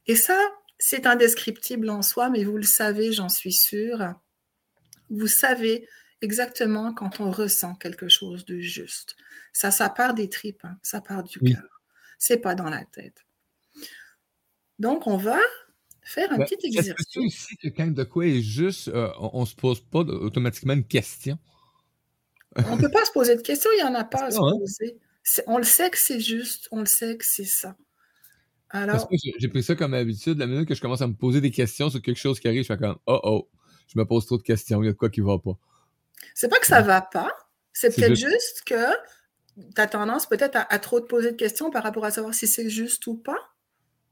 Et 0.05 0.15
ça, 0.15 0.39
c'est 0.79 1.05
indescriptible 1.05 1.89
en 1.89 2.01
soi, 2.01 2.29
mais 2.29 2.43
vous 2.43 2.57
le 2.57 2.63
savez, 2.63 3.13
j'en 3.13 3.29
suis 3.29 3.53
sûre. 3.53 4.13
Vous 5.09 5.27
savez 5.27 5.87
exactement 6.23 6.93
quand 6.93 7.19
on 7.19 7.29
ressent 7.29 7.75
quelque 7.75 8.07
chose 8.07 8.45
de 8.45 8.59
juste. 8.59 9.15
Ça, 9.51 9.69
ça 9.69 9.89
part 9.89 10.13
des 10.13 10.29
tripes, 10.29 10.63
hein. 10.63 10.77
ça 10.81 11.01
part 11.01 11.23
du 11.23 11.39
cœur. 11.39 11.81
C'est 12.17 12.37
pas 12.37 12.55
dans 12.55 12.69
la 12.69 12.85
tête. 12.85 13.25
Donc, 14.79 15.05
on 15.07 15.17
va 15.17 15.39
faire 16.01 16.31
un 16.31 16.37
petit 16.37 16.57
exercice. 16.63 17.17
Aussi 17.17 17.57
que 17.57 17.67
quand 17.67 17.93
de 17.93 18.03
quoi 18.03 18.25
est 18.25 18.41
juste, 18.41 18.87
euh, 18.87 19.09
on 19.19 19.41
ne 19.41 19.45
se 19.45 19.55
pose 19.55 19.81
pas 19.81 19.99
automatiquement 19.99 20.73
une 20.73 20.87
question? 20.87 21.37
on 22.55 22.75
ne 22.75 22.81
peut 22.81 22.91
pas 22.91 23.03
se 23.03 23.11
poser 23.11 23.35
de 23.35 23.41
questions, 23.41 23.69
il 23.73 23.77
n'y 23.77 23.83
en 23.83 23.95
a 23.95 24.03
pas 24.03 24.25
à 24.25 24.31
se 24.31 24.37
hein? 24.37 24.57
poser. 24.59 24.97
On 25.47 25.57
le 25.57 25.63
sait 25.63 25.89
que 25.89 25.97
c'est 25.97 26.19
juste, 26.19 26.67
on 26.71 26.79
le 26.79 26.85
sait 26.85 27.17
que 27.17 27.25
c'est 27.25 27.45
ça. 27.45 27.75
Alors, 28.69 29.07
j'ai 29.37 29.47
pris 29.49 29.63
ça 29.63 29.75
comme 29.75 29.93
habitude. 29.93 30.39
La 30.39 30.47
minute 30.47 30.67
que 30.67 30.73
je 30.73 30.81
commence 30.81 31.01
à 31.01 31.07
me 31.07 31.13
poser 31.13 31.41
des 31.41 31.51
questions 31.51 31.89
sur 31.89 32.01
quelque 32.01 32.17
chose 32.17 32.39
qui 32.39 32.47
arrive, 32.47 32.63
je 32.63 32.67
fais 32.67 32.77
comme 32.77 32.97
oh 33.05 33.19
oh, 33.23 33.49
je 33.87 33.99
me 33.99 34.05
pose 34.05 34.25
trop 34.25 34.37
de 34.37 34.43
questions, 34.43 34.81
il 34.81 34.87
y 34.87 34.89
a 34.89 34.93
de 34.93 34.97
quoi 34.97 35.09
qui 35.09 35.21
ne 35.21 35.27
va 35.27 35.37
pas. 35.37 35.57
C'est 36.33 36.49
pas 36.49 36.59
que 36.59 36.67
ça 36.67 36.81
ne 36.81 36.87
va 36.87 37.01
pas, 37.01 37.31
c'est 37.73 37.95
peut-être 37.95 38.15
juste... 38.15 38.63
que 38.65 38.93
tu 39.55 39.81
as 39.81 39.87
tendance 39.87 40.27
peut-être 40.27 40.57
à, 40.69 40.79
trop 40.79 40.99
te 40.99 41.05
poser 41.05 41.31
de 41.31 41.37
questions 41.37 41.69
par 41.69 41.83
rapport 41.83 42.05
à 42.05 42.11
savoir 42.11 42.33
si 42.33 42.47
c'est 42.47 42.69
juste 42.69 43.05
ou 43.07 43.15
pas. 43.15 43.37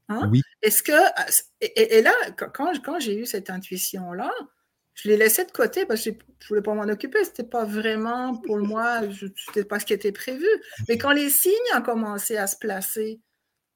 Hein? 0.08 0.28
Oui. 0.30 0.42
Est-ce 0.62 0.82
que. 0.82 0.92
Et, 1.60 2.02
là, 2.02 2.12
quand, 2.36 2.72
quand 2.82 3.00
j'ai 3.00 3.16
eu 3.16 3.26
cette 3.26 3.50
intuition-là, 3.50 4.32
je 4.94 5.08
l'ai 5.08 5.16
laissé 5.16 5.44
de 5.44 5.50
côté 5.50 5.86
parce 5.86 6.04
que 6.04 6.10
je 6.10 6.14
ne 6.14 6.48
voulais 6.48 6.62
pas 6.62 6.74
m'en 6.74 6.82
occuper. 6.82 7.24
Ce 7.24 7.30
n'était 7.30 7.44
pas 7.44 7.64
vraiment 7.64 8.36
pour 8.36 8.58
moi, 8.58 9.00
ce 9.12 9.26
n'était 9.26 9.64
pas 9.64 9.80
ce 9.80 9.86
qui 9.86 9.94
était 9.94 10.12
prévu. 10.12 10.46
Mais 10.88 10.98
quand 10.98 11.12
les 11.12 11.30
signes 11.30 11.52
ont 11.74 11.82
commencé 11.82 12.36
à 12.36 12.46
se 12.46 12.56
placer 12.56 13.20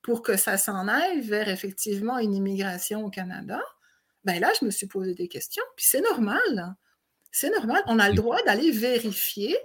pour 0.02 0.22
que 0.22 0.36
ça 0.36 0.58
s'en 0.58 0.88
aille 0.88 1.20
vers 1.22 1.48
effectivement 1.48 2.18
une 2.18 2.34
immigration 2.34 3.04
au 3.04 3.10
Canada, 3.10 3.60
ben 4.24 4.40
là, 4.40 4.52
je 4.60 4.66
me 4.66 4.70
suis 4.70 4.86
posé 4.86 5.14
des 5.14 5.28
questions. 5.28 5.64
Puis 5.76 5.86
c'est 5.88 6.02
normal. 6.02 6.76
C'est 7.38 7.50
normal. 7.50 7.82
On 7.86 7.98
a 7.98 8.08
le 8.08 8.14
droit 8.14 8.42
d'aller 8.44 8.70
vérifier 8.70 9.58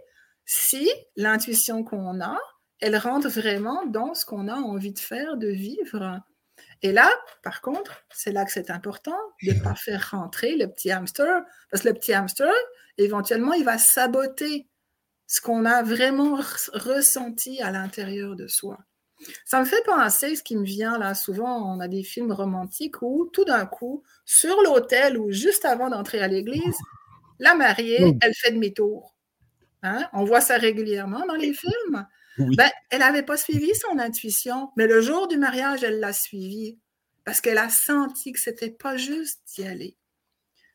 si 0.43 0.91
l'intuition 1.15 1.85
qu'on 1.85 2.19
a, 2.19 2.37
elle 2.81 2.97
rentre 2.97 3.29
vraiment 3.29 3.85
dans 3.85 4.13
ce 4.13 4.25
qu'on 4.25 4.49
a 4.49 4.55
envie 4.55 4.91
de 4.91 4.99
faire, 4.99 5.37
de 5.37 5.47
vivre. 5.47 6.19
Et 6.81 6.91
là, 6.91 7.09
par 7.43 7.61
contre, 7.61 8.03
c'est 8.13 8.33
là 8.33 8.43
que 8.43 8.51
c'est 8.51 8.71
important 8.71 9.15
de 9.43 9.53
ne 9.53 9.63
pas 9.63 9.75
faire 9.75 10.09
rentrer 10.11 10.57
le 10.57 10.67
petit 10.67 10.91
hamster, 10.91 11.43
parce 11.69 11.83
que 11.83 11.87
le 11.87 11.93
petit 11.93 12.11
hamster, 12.11 12.51
éventuellement, 12.97 13.53
il 13.53 13.63
va 13.63 13.77
saboter 13.77 14.67
ce 15.25 15.39
qu'on 15.39 15.63
a 15.63 15.81
vraiment 15.81 16.41
ressenti 16.73 17.61
à 17.61 17.71
l'intérieur 17.71 18.35
de 18.35 18.47
soi. 18.47 18.79
Ça 19.45 19.61
me 19.61 19.65
fait 19.65 19.83
penser, 19.85 20.35
ce 20.35 20.43
qui 20.43 20.57
me 20.57 20.65
vient 20.65 20.97
là, 20.97 21.15
souvent 21.15 21.73
on 21.73 21.79
a 21.79 21.87
des 21.87 22.03
films 22.03 22.33
romantiques 22.33 23.01
où 23.01 23.29
tout 23.31 23.45
d'un 23.45 23.65
coup, 23.65 24.03
sur 24.25 24.61
l'autel 24.63 25.17
ou 25.17 25.31
juste 25.31 25.63
avant 25.63 25.89
d'entrer 25.89 26.19
à 26.19 26.27
l'église, 26.27 26.75
la 27.41 27.55
mariée, 27.55 28.15
elle 28.21 28.33
fait 28.35 28.51
demi-tour. 28.51 29.15
Hein? 29.81 30.07
On 30.13 30.23
voit 30.23 30.41
ça 30.41 30.57
régulièrement 30.57 31.25
dans 31.25 31.35
les 31.35 31.53
films. 31.53 32.07
Ben, 32.37 32.69
elle 32.89 32.99
n'avait 32.99 33.23
pas 33.23 33.35
suivi 33.35 33.73
son 33.75 33.99
intuition, 33.99 34.69
mais 34.77 34.87
le 34.87 35.01
jour 35.01 35.27
du 35.27 35.37
mariage, 35.37 35.83
elle 35.83 35.99
l'a 35.99 36.13
suivi 36.13 36.79
parce 37.25 37.41
qu'elle 37.41 37.57
a 37.57 37.69
senti 37.69 38.31
que 38.31 38.39
c'était 38.39 38.69
pas 38.69 38.95
juste 38.95 39.41
d'y 39.47 39.65
aller. 39.65 39.97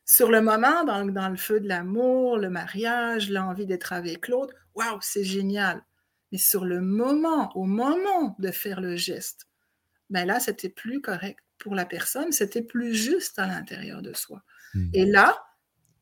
Sur 0.05 0.29
le 0.29 0.41
moment, 0.41 0.83
dans, 0.83 1.05
dans 1.05 1.29
le 1.29 1.35
feu 1.35 1.59
de 1.59 1.67
l'amour, 1.67 2.37
le 2.37 2.49
mariage, 2.49 3.29
l'envie 3.29 3.65
d'être 3.65 3.91
avec 3.91 4.27
l'autre, 4.27 4.53
waouh, 4.75 4.99
c'est 5.01 5.23
génial. 5.23 5.83
Mais 6.31 6.37
sur 6.37 6.63
le 6.63 6.79
moment, 6.81 7.51
au 7.55 7.63
moment 7.63 8.35
de 8.39 8.51
faire 8.51 8.81
le 8.81 8.95
geste, 8.95 9.47
ben 10.09 10.25
là, 10.25 10.39
c'était 10.39 10.69
plus 10.69 11.01
correct 11.01 11.39
pour 11.57 11.75
la 11.75 11.85
personne, 11.85 12.31
c'était 12.31 12.61
plus 12.61 12.93
juste 12.93 13.39
à 13.39 13.47
l'intérieur 13.47 14.01
de 14.01 14.13
soi. 14.13 14.43
Hmm. 14.73 14.89
Et 14.93 15.05
là, 15.05 15.37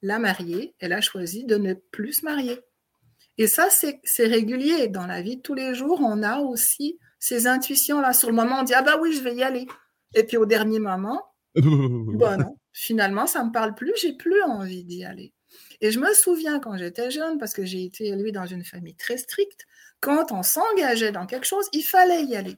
la 0.05 0.19
mariée, 0.19 0.75
elle 0.79 0.93
a 0.93 1.01
choisi 1.01 1.45
de 1.45 1.55
ne 1.55 1.73
plus 1.73 2.13
se 2.13 2.25
marier. 2.25 2.59
Et 3.37 3.47
ça, 3.47 3.67
c'est 3.69 4.25
régulier. 4.25 4.87
Dans 4.87 5.07
la 5.07 5.21
vie 5.21 5.37
de 5.37 5.41
tous 5.41 5.55
les 5.55 5.73
jours, 5.73 5.99
on 6.01 6.23
a 6.23 6.39
aussi 6.39 6.99
ces 7.19 7.47
intuitions-là. 7.47 8.13
Sur 8.13 8.29
le 8.29 8.35
moment, 8.35 8.59
on 8.59 8.63
dit 8.63 8.73
Ah 8.73 8.83
bah 8.83 8.97
oui, 9.01 9.13
je 9.13 9.21
vais 9.21 9.35
y 9.35 9.43
aller. 9.43 9.65
Et 10.13 10.23
puis 10.23 10.37
au 10.37 10.45
dernier 10.45 10.79
moment, 10.79 11.21
bah 11.55 12.37
non, 12.37 12.57
finalement, 12.71 13.25
ça 13.25 13.41
ne 13.41 13.47
me 13.47 13.51
parle 13.51 13.73
plus, 13.73 13.93
j'ai 13.99 14.13
plus 14.13 14.41
envie 14.43 14.85
d'y 14.85 15.03
aller. 15.03 15.33
Et 15.81 15.91
je 15.91 15.99
me 15.99 16.13
souviens 16.13 16.59
quand 16.59 16.77
j'étais 16.77 17.11
jeune, 17.11 17.37
parce 17.37 17.53
que 17.53 17.65
j'ai 17.65 17.83
été 17.83 18.07
élevée 18.07 18.31
dans 18.31 18.45
une 18.45 18.63
famille 18.63 18.95
très 18.95 19.17
stricte, 19.17 19.65
quand 19.99 20.31
on 20.31 20.43
s'engageait 20.43 21.11
dans 21.11 21.25
quelque 21.25 21.47
chose, 21.47 21.65
il 21.73 21.83
fallait 21.83 22.23
y 22.23 22.35
aller. 22.35 22.57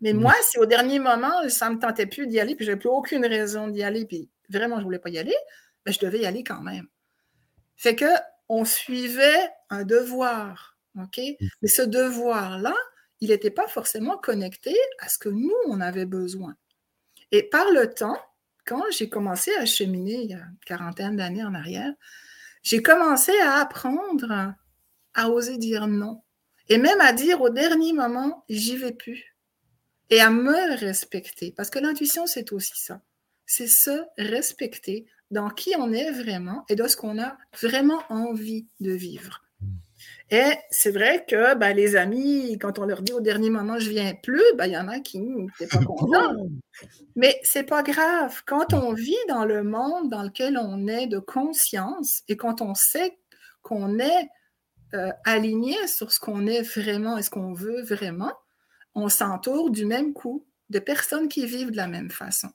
Mais 0.00 0.14
moi, 0.14 0.32
si 0.42 0.58
au 0.58 0.66
dernier 0.66 0.98
moment, 0.98 1.48
ça 1.48 1.68
ne 1.68 1.74
me 1.76 1.80
tentait 1.80 2.06
plus 2.06 2.26
d'y 2.26 2.40
aller, 2.40 2.56
puis 2.56 2.64
je 2.64 2.70
n'avais 2.70 2.80
plus 2.80 2.88
aucune 2.88 3.24
raison 3.24 3.68
d'y 3.68 3.82
aller, 3.82 4.04
puis 4.06 4.30
vraiment, 4.48 4.76
je 4.76 4.80
ne 4.80 4.84
voulais 4.84 4.98
pas 4.98 5.10
y 5.10 5.18
aller, 5.18 5.36
ben, 5.84 5.92
je 5.92 6.00
devais 6.00 6.20
y 6.20 6.26
aller 6.26 6.44
quand 6.44 6.60
même. 6.60 6.86
Fait 7.76 7.96
que 7.96 8.06
on 8.48 8.64
suivait 8.64 9.48
un 9.70 9.84
devoir, 9.84 10.76
ok? 10.98 11.20
Mais 11.62 11.68
ce 11.68 11.82
devoir-là, 11.82 12.74
il 13.20 13.28
n'était 13.30 13.50
pas 13.50 13.68
forcément 13.68 14.18
connecté 14.18 14.74
à 14.98 15.08
ce 15.08 15.18
que 15.18 15.28
nous, 15.28 15.54
on 15.66 15.80
avait 15.80 16.06
besoin. 16.06 16.56
Et 17.32 17.44
par 17.44 17.70
le 17.70 17.92
temps, 17.92 18.18
quand 18.64 18.82
j'ai 18.90 19.08
commencé 19.08 19.54
à 19.54 19.66
cheminer 19.66 20.22
il 20.22 20.30
y 20.30 20.34
a 20.34 20.38
une 20.38 20.58
quarantaine 20.66 21.16
d'années 21.16 21.44
en 21.44 21.54
arrière, 21.54 21.92
j'ai 22.62 22.82
commencé 22.82 23.32
à 23.40 23.54
apprendre 23.60 24.54
à 25.14 25.30
oser 25.30 25.58
dire 25.58 25.86
non. 25.86 26.22
Et 26.68 26.78
même 26.78 27.00
à 27.00 27.12
dire 27.12 27.40
au 27.40 27.50
dernier 27.50 27.92
moment, 27.92 28.44
j'y 28.48 28.76
vais 28.76 28.92
plus. 28.92 29.36
Et 30.08 30.20
à 30.20 30.30
me 30.30 30.76
respecter. 30.78 31.52
Parce 31.56 31.70
que 31.70 31.78
l'intuition, 31.78 32.26
c'est 32.26 32.52
aussi 32.52 32.72
ça. 32.74 33.00
C'est 33.46 33.68
se 33.68 34.02
respecter 34.18 35.06
dans 35.30 35.50
qui 35.50 35.74
on 35.78 35.92
est 35.92 36.10
vraiment 36.10 36.64
et 36.68 36.76
dans 36.76 36.88
ce 36.88 36.96
qu'on 36.96 37.20
a 37.20 37.36
vraiment 37.60 38.02
envie 38.08 38.66
de 38.80 38.92
vivre. 38.92 39.42
Et 40.30 40.52
c'est 40.70 40.92
vrai 40.92 41.24
que 41.28 41.54
ben, 41.56 41.74
les 41.74 41.96
amis, 41.96 42.56
quand 42.58 42.78
on 42.78 42.86
leur 42.86 43.02
dit 43.02 43.12
au 43.12 43.20
dernier 43.20 43.50
moment 43.50 43.78
je 43.78 43.90
viens 43.90 44.14
plus, 44.14 44.42
ben, 44.56 44.66
il 44.66 44.72
y 44.72 44.78
en 44.78 44.88
a 44.88 45.00
qui 45.00 45.20
n'étaient 45.20 45.66
pas 45.66 45.78
contents. 45.84 46.36
Mais 47.16 47.38
c'est 47.42 47.64
pas 47.64 47.82
grave. 47.82 48.42
Quand 48.46 48.72
on 48.72 48.92
vit 48.92 49.16
dans 49.28 49.44
le 49.44 49.62
monde 49.62 50.08
dans 50.08 50.22
lequel 50.22 50.56
on 50.56 50.86
est 50.86 51.06
de 51.06 51.18
conscience 51.18 52.22
et 52.28 52.36
quand 52.36 52.62
on 52.62 52.74
sait 52.74 53.18
qu'on 53.62 53.98
est 53.98 54.28
euh, 54.94 55.10
aligné 55.24 55.74
sur 55.86 56.12
ce 56.12 56.20
qu'on 56.20 56.46
est 56.46 56.62
vraiment 56.62 57.18
et 57.18 57.22
ce 57.22 57.30
qu'on 57.30 57.52
veut 57.52 57.82
vraiment, 57.82 58.32
on 58.94 59.08
s'entoure 59.08 59.70
du 59.70 59.84
même 59.84 60.12
coup 60.12 60.46
de 60.70 60.78
personnes 60.78 61.28
qui 61.28 61.46
vivent 61.46 61.72
de 61.72 61.76
la 61.76 61.88
même 61.88 62.10
façon 62.10 62.48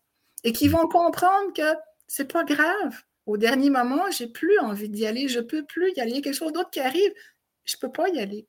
et 0.44 0.54
qui 0.54 0.68
vont 0.68 0.88
comprendre 0.88 1.54
que 1.54 1.78
c'est 2.08 2.32
pas 2.32 2.44
grave. 2.44 3.04
Au 3.26 3.38
dernier 3.38 3.70
moment, 3.70 4.12
j'ai 4.12 4.28
plus 4.28 4.58
envie 4.60 4.90
d'y 4.90 5.06
aller, 5.06 5.28
je 5.28 5.40
peux 5.40 5.66
plus 5.66 5.92
y 5.96 6.02
aller, 6.02 6.22
quelque 6.22 6.36
chose 6.36 6.54
d'autre 6.54 6.70
qui 6.70 6.80
arrive, 6.80 7.12
je 7.64 7.76
peux 7.78 7.92
pas 7.92 8.10
y 8.10 8.20
aller. 8.20 8.48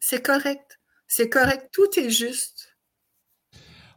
C'est 0.00 0.24
correct. 0.24 0.80
C'est 1.06 1.28
correct, 1.28 1.68
tout 1.72 1.98
est 1.98 2.10
juste. 2.10 2.74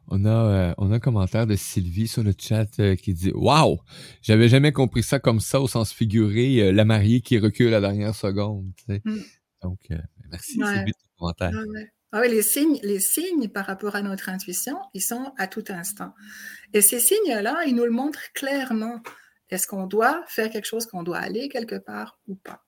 On 0.10 0.24
a, 0.26 0.30
euh, 0.30 0.74
on 0.78 0.92
a 0.92 0.96
un 0.96 1.00
commentaire 1.00 1.48
de 1.48 1.56
Sylvie 1.56 2.08
sur 2.08 2.24
le 2.24 2.34
chat 2.38 2.80
euh, 2.80 2.96
qui 2.96 3.14
dit 3.14 3.32
Waouh, 3.34 3.80
j'avais 4.22 4.48
jamais 4.48 4.72
compris 4.72 5.04
ça 5.04 5.20
comme 5.20 5.42
ça 5.42 5.60
au 5.60 5.68
sens 5.68 5.92
figuré, 5.92 6.60
euh, 6.62 6.72
la 6.72 6.86
mariée 6.86 7.20
qui 7.20 7.38
recule 7.40 7.68
à 7.70 7.80
la 7.80 7.90
dernière 7.90 8.16
seconde. 8.16 8.72
Mm. 8.88 9.20
Donc, 9.64 9.80
merci 10.30 10.54
Sylvie 10.54 10.92
de 10.92 10.92
ton 10.92 11.18
commentaire. 11.18 11.52
Ah 12.12 12.22
oui, 12.22 12.30
les 12.30 12.42
signes, 12.42 12.80
les 12.84 13.00
signes 13.00 13.50
par 13.50 13.66
rapport 13.66 13.96
à 13.96 14.02
notre 14.02 14.30
intuition, 14.30 14.78
ils 14.94 15.02
sont 15.02 15.34
à 15.38 15.48
tout 15.48 15.66
instant. 15.70 16.14
Et 16.74 16.82
ces 16.82 17.00
signes-là, 17.00 17.64
ils 17.66 17.76
nous 17.76 17.84
le 17.84 17.92
montrent 17.92 18.32
clairement. 18.34 19.02
Est-ce 19.50 19.68
qu'on 19.68 19.88
doit 19.88 20.24
faire 20.28 20.50
quelque 20.50 20.66
chose, 20.66 20.86
qu'on 20.86 21.04
doit 21.04 21.18
aller 21.18 21.50
quelque 21.50 21.76
part 21.76 22.20
ou 22.28 22.36
pas? 22.36 22.64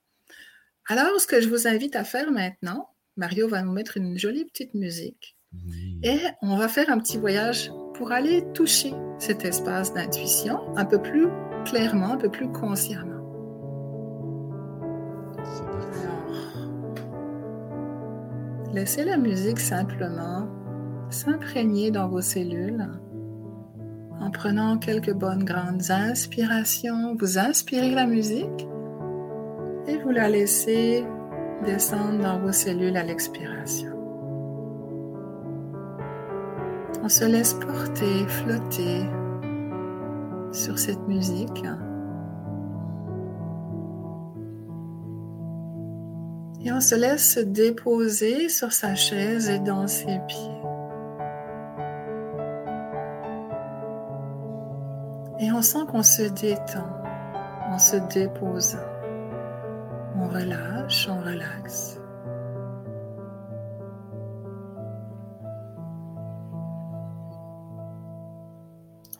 Alors, 0.87 1.19
ce 1.21 1.27
que 1.27 1.39
je 1.39 1.47
vous 1.47 1.67
invite 1.67 1.95
à 1.95 2.03
faire 2.03 2.31
maintenant, 2.31 2.89
Mario 3.15 3.47
va 3.47 3.61
nous 3.61 3.71
mettre 3.71 3.97
une 3.97 4.17
jolie 4.17 4.45
petite 4.45 4.73
musique. 4.73 5.35
Et 6.03 6.19
on 6.41 6.57
va 6.57 6.67
faire 6.67 6.89
un 6.89 6.99
petit 6.99 7.17
voyage 7.17 7.71
pour 7.95 8.11
aller 8.11 8.43
toucher 8.53 8.93
cet 9.19 9.45
espace 9.45 9.93
d'intuition 9.93 10.75
un 10.77 10.85
peu 10.85 11.01
plus 11.01 11.27
clairement, 11.65 12.13
un 12.13 12.17
peu 12.17 12.29
plus 12.29 12.51
consciemment. 12.51 13.18
Laissez 18.73 19.03
la 19.03 19.17
musique 19.17 19.59
simplement 19.59 20.47
s'imprégner 21.09 21.89
dans 21.89 22.07
vos 22.07 22.21
cellules 22.21 22.87
en 24.19 24.29
prenant 24.29 24.77
quelques 24.77 25.13
bonnes 25.13 25.43
grandes 25.43 25.89
inspirations. 25.89 27.15
Vous 27.19 27.39
inspirez 27.39 27.95
la 27.95 28.05
musique 28.05 28.67
et 29.87 29.97
vous 29.97 30.11
la 30.11 30.29
laissez 30.29 31.03
descendre 31.65 32.21
dans 32.21 32.39
vos 32.39 32.51
cellules 32.51 32.95
à 32.95 33.03
l'expiration. 33.03 33.91
On 37.01 37.09
se 37.09 37.25
laisse 37.25 37.55
porter, 37.55 38.27
flotter 38.27 39.01
sur 40.51 40.77
cette 40.77 41.07
musique. 41.07 41.63
Et 46.61 46.71
on 46.73 46.81
se 46.81 46.95
laisse 46.95 47.35
se 47.35 47.39
déposer 47.39 48.49
sur 48.49 48.73
sa 48.73 48.93
chaise 48.93 49.49
et 49.49 49.59
dans 49.59 49.87
ses 49.87 50.19
pieds. 50.27 50.61
Et 55.39 55.51
on 55.53 55.61
sent 55.61 55.85
qu'on 55.89 56.03
se 56.03 56.23
détend 56.23 56.89
en 57.69 57.79
se 57.79 57.95
déposant. 58.13 58.77
On 60.17 60.27
relâche, 60.27 61.07
on 61.09 61.21
relaxe. 61.21 61.97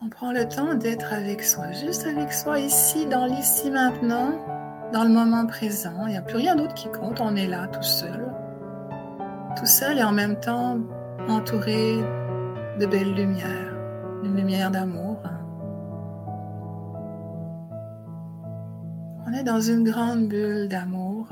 On 0.02 0.10
prend 0.10 0.32
le 0.32 0.46
temps 0.46 0.74
d'être 0.74 1.14
avec 1.14 1.42
soi, 1.42 1.72
juste 1.72 2.06
avec 2.06 2.34
soi 2.34 2.58
ici, 2.58 3.06
dans 3.06 3.24
l'ici 3.24 3.70
maintenant 3.70 4.59
dans 4.92 5.04
le 5.04 5.10
moment 5.10 5.46
présent. 5.46 6.06
Il 6.06 6.10
n'y 6.10 6.16
a 6.16 6.22
plus 6.22 6.36
rien 6.36 6.56
d'autre 6.56 6.74
qui 6.74 6.88
compte. 6.90 7.20
On 7.20 7.36
est 7.36 7.46
là 7.46 7.66
tout 7.68 7.82
seul. 7.82 8.32
Tout 9.56 9.66
seul 9.66 9.98
et 9.98 10.02
en 10.02 10.12
même 10.12 10.38
temps 10.40 10.78
entouré 11.28 11.98
de 12.78 12.86
belles 12.86 13.14
lumières. 13.14 13.74
Une 14.24 14.36
lumière 14.36 14.70
d'amour. 14.70 15.18
On 19.26 19.32
est 19.32 19.44
dans 19.44 19.60
une 19.60 19.84
grande 19.84 20.28
bulle 20.28 20.68
d'amour. 20.68 21.28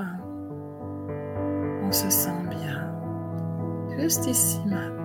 On 1.83 1.91
se 1.91 2.09
sent 2.09 2.43
bien. 2.49 2.87
Juste 3.97 4.27
ici 4.27 4.59
maintenant. 4.65 4.98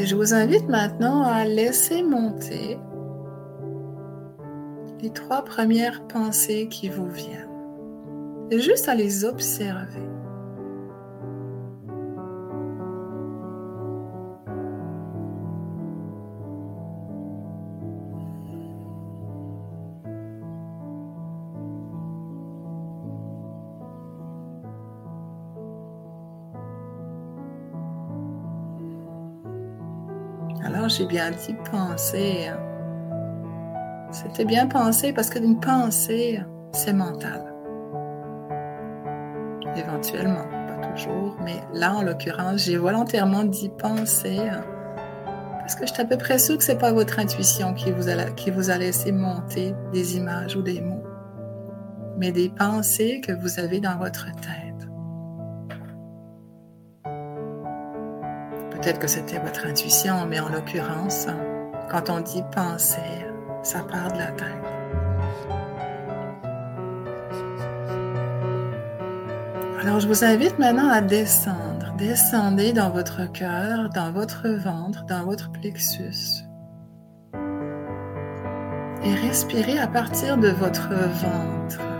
Et 0.00 0.06
je 0.06 0.16
vous 0.16 0.32
invite 0.32 0.66
maintenant 0.66 1.24
à 1.24 1.44
laisser 1.44 2.02
monter 2.02 2.78
les 5.02 5.10
trois 5.10 5.44
premières 5.44 6.06
pensées 6.08 6.68
qui 6.70 6.88
vous 6.88 7.10
viennent. 7.10 7.50
Et 8.50 8.60
juste 8.60 8.88
à 8.88 8.94
les 8.94 9.26
observer. 9.26 10.09
J'ai 31.00 31.06
bien 31.06 31.30
dit 31.30 31.56
penser. 31.70 32.50
C'était 34.10 34.44
bien 34.44 34.66
pensé 34.66 35.14
parce 35.14 35.30
qu'une 35.30 35.58
pensée, 35.58 36.42
c'est 36.72 36.92
mental. 36.92 37.54
Éventuellement, 39.76 40.44
pas 40.44 40.88
toujours, 40.88 41.36
mais 41.42 41.56
là, 41.72 41.94
en 41.94 42.02
l'occurrence, 42.02 42.64
j'ai 42.64 42.76
volontairement 42.76 43.44
dit 43.44 43.70
penser 43.70 44.40
parce 45.60 45.74
que 45.74 45.86
je 45.86 45.92
suis 45.92 46.02
à 46.02 46.04
peu 46.04 46.18
près 46.18 46.38
sûre 46.38 46.58
que 46.58 46.64
c'est 46.64 46.78
pas 46.78 46.92
votre 46.92 47.18
intuition 47.18 47.72
qui 47.72 47.92
vous 47.92 48.70
a 48.70 48.76
laissé 48.76 49.10
monter 49.10 49.74
des 49.94 50.18
images 50.18 50.54
ou 50.54 50.60
des 50.60 50.82
mots, 50.82 51.04
mais 52.18 52.30
des 52.30 52.50
pensées 52.50 53.22
que 53.24 53.32
vous 53.32 53.58
avez 53.58 53.80
dans 53.80 53.96
votre 53.96 54.26
tête. 54.26 54.69
Peut-être 58.80 58.98
que 58.98 59.08
c'était 59.08 59.38
votre 59.38 59.66
intuition, 59.66 60.24
mais 60.26 60.40
en 60.40 60.48
l'occurrence, 60.48 61.26
quand 61.90 62.08
on 62.08 62.20
dit 62.20 62.42
penser, 62.50 63.26
ça 63.62 63.80
part 63.80 64.10
de 64.10 64.18
la 64.18 64.32
tête. 64.32 64.46
Alors, 69.82 70.00
je 70.00 70.08
vous 70.08 70.24
invite 70.24 70.58
maintenant 70.58 70.88
à 70.88 71.02
descendre. 71.02 71.94
Descendez 71.98 72.72
dans 72.72 72.88
votre 72.88 73.30
cœur, 73.30 73.90
dans 73.94 74.12
votre 74.12 74.48
ventre, 74.48 75.04
dans 75.04 75.24
votre 75.24 75.52
plexus. 75.52 76.44
Et 79.04 79.14
respirez 79.14 79.78
à 79.78 79.88
partir 79.88 80.38
de 80.38 80.48
votre 80.48 80.88
ventre. 80.88 81.99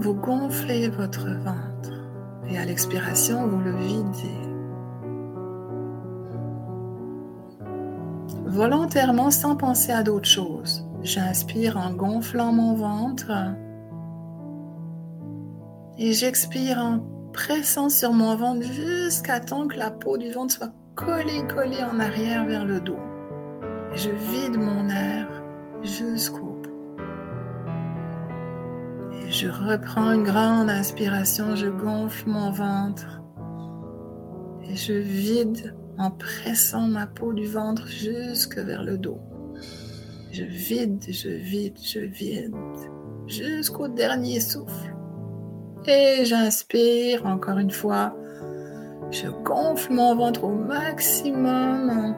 Vous 0.00 0.14
gonflez 0.14 0.88
votre 0.88 1.28
ventre 1.28 1.92
et 2.48 2.58
à 2.58 2.64
l'expiration, 2.64 3.46
vous 3.46 3.60
le 3.60 3.76
videz. 3.76 4.40
Volontairement 8.46 9.30
sans 9.30 9.56
penser 9.56 9.92
à 9.92 10.02
d'autres 10.02 10.28
choses. 10.28 10.84
J'inspire 11.02 11.76
en 11.76 11.92
gonflant 11.92 12.52
mon 12.52 12.74
ventre 12.74 13.32
et 15.98 16.12
j'expire 16.12 16.78
en 16.78 17.00
pressant 17.32 17.88
sur 17.88 18.12
mon 18.12 18.36
ventre 18.36 18.62
jusqu'à 18.62 19.40
temps 19.40 19.68
que 19.68 19.76
la 19.76 19.90
peau 19.90 20.16
du 20.16 20.30
ventre 20.30 20.54
soit 20.54 20.72
collée, 20.94 21.46
collée 21.48 21.84
en 21.84 22.00
arrière 22.00 22.46
vers 22.46 22.64
le 22.64 22.80
dos. 22.80 22.98
je 23.94 24.10
vide 24.10 24.56
mon 24.56 24.88
air 24.88 25.26
jusqu'au 25.82 26.55
je 29.36 29.48
reprends 29.48 30.12
une 30.12 30.22
grande 30.22 30.70
inspiration, 30.70 31.56
je 31.56 31.66
gonfle 31.66 32.26
mon 32.26 32.50
ventre 32.50 33.20
et 34.62 34.74
je 34.74 34.94
vide 34.94 35.74
en 35.98 36.10
pressant 36.10 36.86
ma 36.86 37.06
peau 37.06 37.34
du 37.34 37.46
ventre 37.46 37.86
jusque 37.86 38.56
vers 38.56 38.82
le 38.82 38.96
dos. 38.96 39.20
Je 40.32 40.42
vide, 40.42 41.04
je 41.10 41.28
vide, 41.28 41.76
je 41.82 42.00
vide 42.00 42.54
jusqu'au 43.26 43.88
dernier 43.88 44.40
souffle. 44.40 44.96
Et 45.86 46.24
j'inspire 46.24 47.26
encore 47.26 47.58
une 47.58 47.70
fois. 47.70 48.16
Je 49.10 49.28
gonfle 49.28 49.92
mon 49.92 50.16
ventre 50.16 50.44
au 50.44 50.52
maximum. 50.52 52.14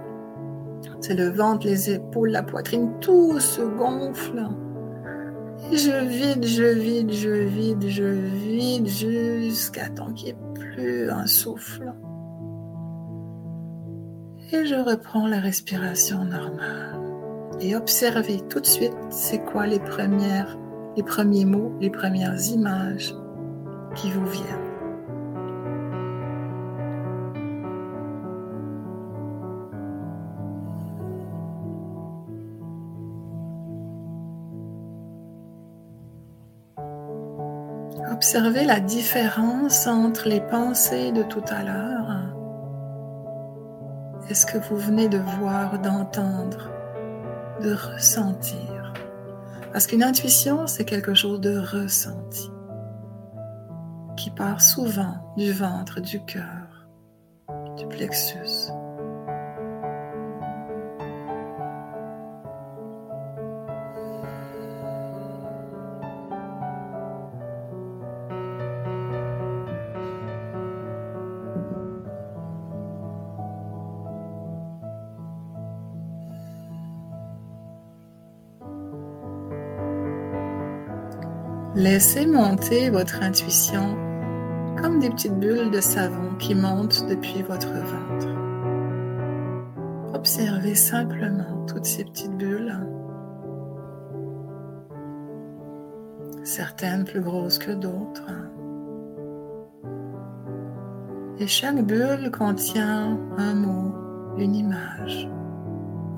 C'est 1.01 1.15
le 1.15 1.31
ventre, 1.31 1.67
les 1.67 1.91
épaules, 1.91 2.31
la 2.31 2.45
poitrine, 2.45 2.93
tout 3.01 3.41
se 3.41 3.63
gonfle. 3.63 4.47
Je 5.73 6.07
vide, 6.07 6.47
je 6.47 6.65
vide, 6.65 7.13
je 7.13 7.31
vide, 7.31 7.89
je 7.89 8.05
vide 8.05 8.87
jusqu'à 8.87 9.89
temps 9.89 10.13
qu'il 10.13 10.27
n'y 10.27 10.31
ait 10.31 10.55
plus 10.55 11.11
un 11.11 11.27
souffle. 11.27 11.93
Et 14.53 14.65
je 14.65 14.77
reprends 14.77 15.27
la 15.27 15.41
respiration 15.41 16.25
normale. 16.25 17.01
Et 17.61 17.77
observez 17.77 18.41
tout 18.49 18.61
de 18.61 18.67
suite 18.67 18.97
c'est 19.11 19.45
quoi 19.45 19.67
les 19.67 19.81
premières, 19.81 20.57
les 20.97 21.03
premiers 21.03 21.45
mots, 21.45 21.75
les 21.81 21.91
premières 21.91 22.41
images 22.47 23.15
qui 23.95 24.11
vous 24.11 24.27
viennent. 24.27 24.68
Observez 38.29 38.67
la 38.67 38.79
différence 38.79 39.87
entre 39.87 40.29
les 40.29 40.43
pensées 40.43 41.13
de 41.13 41.23
tout 41.23 41.45
à 41.49 41.63
l'heure 41.65 42.11
et 44.29 44.35
ce 44.35 44.45
que 44.45 44.59
vous 44.59 44.77
venez 44.77 45.09
de 45.09 45.17
voir, 45.17 45.79
d'entendre, 45.79 46.71
de 47.63 47.73
ressentir. 47.73 48.93
Parce 49.73 49.87
qu'une 49.87 50.03
intuition, 50.03 50.67
c'est 50.67 50.85
quelque 50.85 51.15
chose 51.15 51.41
de 51.41 51.57
ressenti 51.57 52.51
qui 54.19 54.29
part 54.29 54.61
souvent 54.61 55.33
du 55.39 55.51
ventre, 55.51 56.03
du 56.03 56.23
cœur, 56.27 56.87
du 57.79 57.87
plexus. 57.87 58.71
Laissez 81.91 82.27
monter 82.27 82.91
votre 82.91 83.23
intuition 83.23 83.97
comme 84.77 84.99
des 84.99 85.09
petites 85.09 85.39
bulles 85.39 85.71
de 85.71 85.81
savon 85.81 86.37
qui 86.39 86.55
montent 86.55 87.07
depuis 87.09 87.41
votre 87.41 87.73
ventre. 87.73 88.29
Observez 90.13 90.75
simplement 90.75 91.65
toutes 91.67 91.87
ces 91.87 92.05
petites 92.05 92.37
bulles, 92.37 92.79
certaines 96.45 97.05
plus 97.05 97.23
grosses 97.23 97.59
que 97.59 97.73
d'autres. 97.73 98.33
Et 101.39 101.47
chaque 101.47 101.83
bulle 101.87 102.31
contient 102.31 103.19
un 103.39 103.55
mot, 103.55 103.95
une 104.37 104.55
image, 104.55 105.27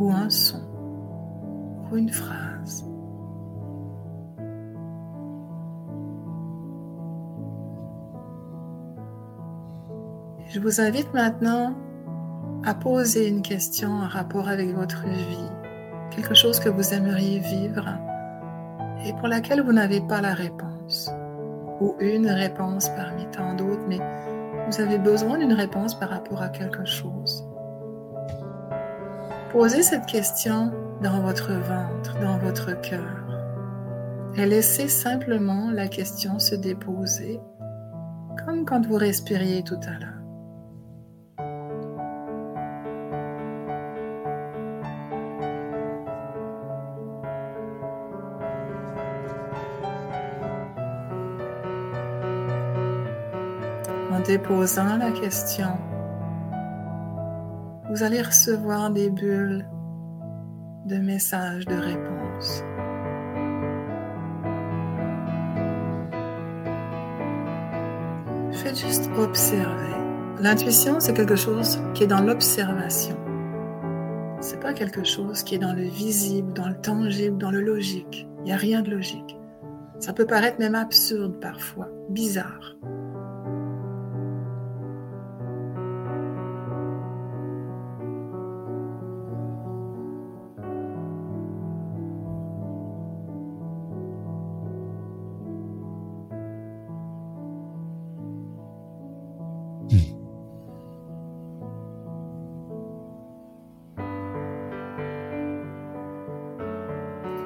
ou 0.00 0.10
un 0.10 0.30
son, 0.30 0.64
ou 1.92 1.96
une 1.96 2.10
phrase. 2.10 2.49
Je 10.52 10.58
vous 10.58 10.80
invite 10.80 11.14
maintenant 11.14 11.76
à 12.64 12.74
poser 12.74 13.28
une 13.28 13.40
question 13.40 13.92
en 13.92 14.08
rapport 14.08 14.48
avec 14.48 14.74
votre 14.74 15.04
vie, 15.06 15.48
quelque 16.10 16.34
chose 16.34 16.58
que 16.58 16.68
vous 16.68 16.92
aimeriez 16.92 17.38
vivre 17.38 17.86
et 19.06 19.12
pour 19.12 19.28
laquelle 19.28 19.62
vous 19.62 19.72
n'avez 19.72 20.00
pas 20.00 20.20
la 20.20 20.34
réponse, 20.34 21.08
ou 21.80 21.94
une 22.00 22.26
réponse 22.26 22.88
parmi 22.88 23.26
tant 23.30 23.54
d'autres, 23.54 23.84
mais 23.88 24.00
vous 24.66 24.80
avez 24.80 24.98
besoin 24.98 25.38
d'une 25.38 25.52
réponse 25.52 25.94
par 25.94 26.08
rapport 26.08 26.42
à 26.42 26.48
quelque 26.48 26.84
chose. 26.84 27.48
Posez 29.52 29.84
cette 29.84 30.06
question 30.06 30.72
dans 31.00 31.20
votre 31.20 31.52
ventre, 31.52 32.18
dans 32.20 32.38
votre 32.38 32.72
cœur, 32.80 33.24
et 34.36 34.46
laissez 34.46 34.88
simplement 34.88 35.70
la 35.70 35.86
question 35.86 36.40
se 36.40 36.56
déposer, 36.56 37.40
comme 38.44 38.64
quand 38.64 38.84
vous 38.84 38.96
respiriez 38.96 39.62
tout 39.62 39.78
à 39.86 39.96
l'heure. 40.00 40.19
Déposant 54.30 54.96
la 54.96 55.10
question, 55.10 55.72
vous 57.90 58.04
allez 58.04 58.22
recevoir 58.22 58.90
des 58.90 59.10
bulles 59.10 59.68
de 60.86 60.98
messages 60.98 61.64
de 61.64 61.74
réponse. 61.74 62.62
Faites 68.52 68.78
juste 68.78 69.10
observer. 69.18 69.96
L'intuition, 70.38 71.00
c'est 71.00 71.12
quelque 71.12 71.34
chose 71.34 71.80
qui 71.94 72.04
est 72.04 72.06
dans 72.06 72.22
l'observation. 72.22 73.16
C'est 74.40 74.60
pas 74.60 74.74
quelque 74.74 75.02
chose 75.02 75.42
qui 75.42 75.56
est 75.56 75.58
dans 75.58 75.74
le 75.74 75.82
visible, 75.82 76.52
dans 76.52 76.68
le 76.68 76.80
tangible, 76.80 77.36
dans 77.36 77.50
le 77.50 77.62
logique. 77.62 78.28
Il 78.38 78.44
n'y 78.44 78.52
a 78.52 78.56
rien 78.56 78.82
de 78.82 78.92
logique. 78.92 79.36
Ça 79.98 80.12
peut 80.12 80.26
paraître 80.26 80.60
même 80.60 80.76
absurde 80.76 81.40
parfois, 81.40 81.88
bizarre. 82.10 82.76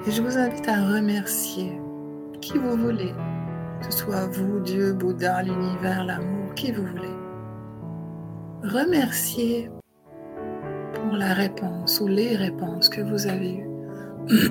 Et 0.06 0.10
je 0.10 0.20
vous 0.20 0.36
invite 0.36 0.68
à 0.68 0.84
remercier 0.84 1.80
qui 2.42 2.58
vous 2.58 2.76
voulez, 2.76 3.14
que 3.80 3.86
ce 3.86 3.92
soit 4.00 4.26
vous, 4.26 4.60
Dieu, 4.60 4.92
Bouddha, 4.92 5.42
l'univers, 5.42 6.04
l'amour, 6.04 6.52
qui 6.54 6.72
vous 6.72 6.84
voulez. 6.84 7.08
Remerciez 8.64 9.70
pour 10.92 11.16
la 11.16 11.32
réponse 11.32 12.02
ou 12.02 12.06
les 12.06 12.36
réponses 12.36 12.90
que 12.90 13.00
vous 13.00 13.26
avez 13.26 13.54
eues. 13.54 13.66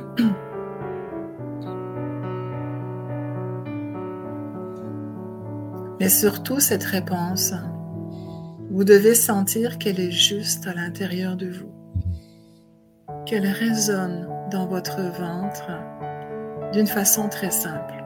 Mais 5.99 6.09
surtout 6.09 6.59
cette 6.59 6.83
réponse, 6.83 7.53
vous 8.71 8.83
devez 8.83 9.13
sentir 9.13 9.77
qu'elle 9.77 9.99
est 9.99 10.09
juste 10.09 10.65
à 10.65 10.73
l'intérieur 10.73 11.35
de 11.35 11.51
vous, 11.51 11.71
qu'elle 13.27 13.45
résonne 13.45 14.33
dans 14.53 14.67
votre 14.67 15.01
ventre 15.01 15.71
d'une 16.73 16.85
façon 16.85 17.27
très 17.27 17.49
simple. 17.49 18.03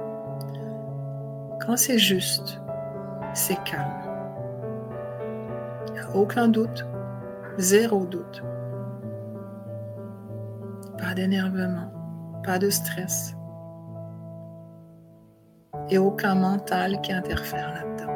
Quand 1.59 1.75
c'est 1.75 1.97
juste, 1.97 2.61
c'est 3.33 3.61
calme. 3.65 3.83
Aucun 6.15 6.47
doute, 6.47 6.87
zéro 7.57 8.05
doute. 8.05 8.41
Pas 10.97 11.13
d'énervement, 11.13 11.91
pas 12.43 12.57
de 12.57 12.69
stress. 12.69 13.35
Et 15.89 15.97
aucun 15.97 16.35
mental 16.35 17.01
qui 17.01 17.11
interfère 17.11 17.73
là-dedans. 17.73 18.13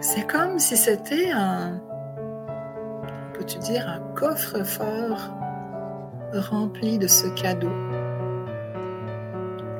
C'est 0.00 0.26
comme 0.26 0.60
si 0.60 0.76
c'était 0.76 1.32
un, 1.32 1.80
peux-tu 3.34 3.58
dire, 3.58 3.88
un 3.88 4.00
coffre-fort 4.14 5.41
rempli 6.34 6.98
de 6.98 7.06
ce 7.06 7.28
cadeau 7.28 7.70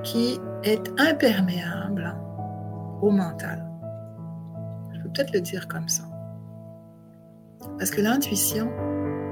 qui 0.02 0.40
est 0.64 0.92
imperméable 1.00 2.16
au 3.00 3.10
mental. 3.10 3.66
Je 4.92 5.00
peux 5.00 5.08
peut-être 5.08 5.32
le 5.32 5.40
dire 5.40 5.68
comme 5.68 5.88
ça. 5.88 6.04
Parce 7.78 7.90
que 7.90 8.00
l'intuition, 8.00 8.70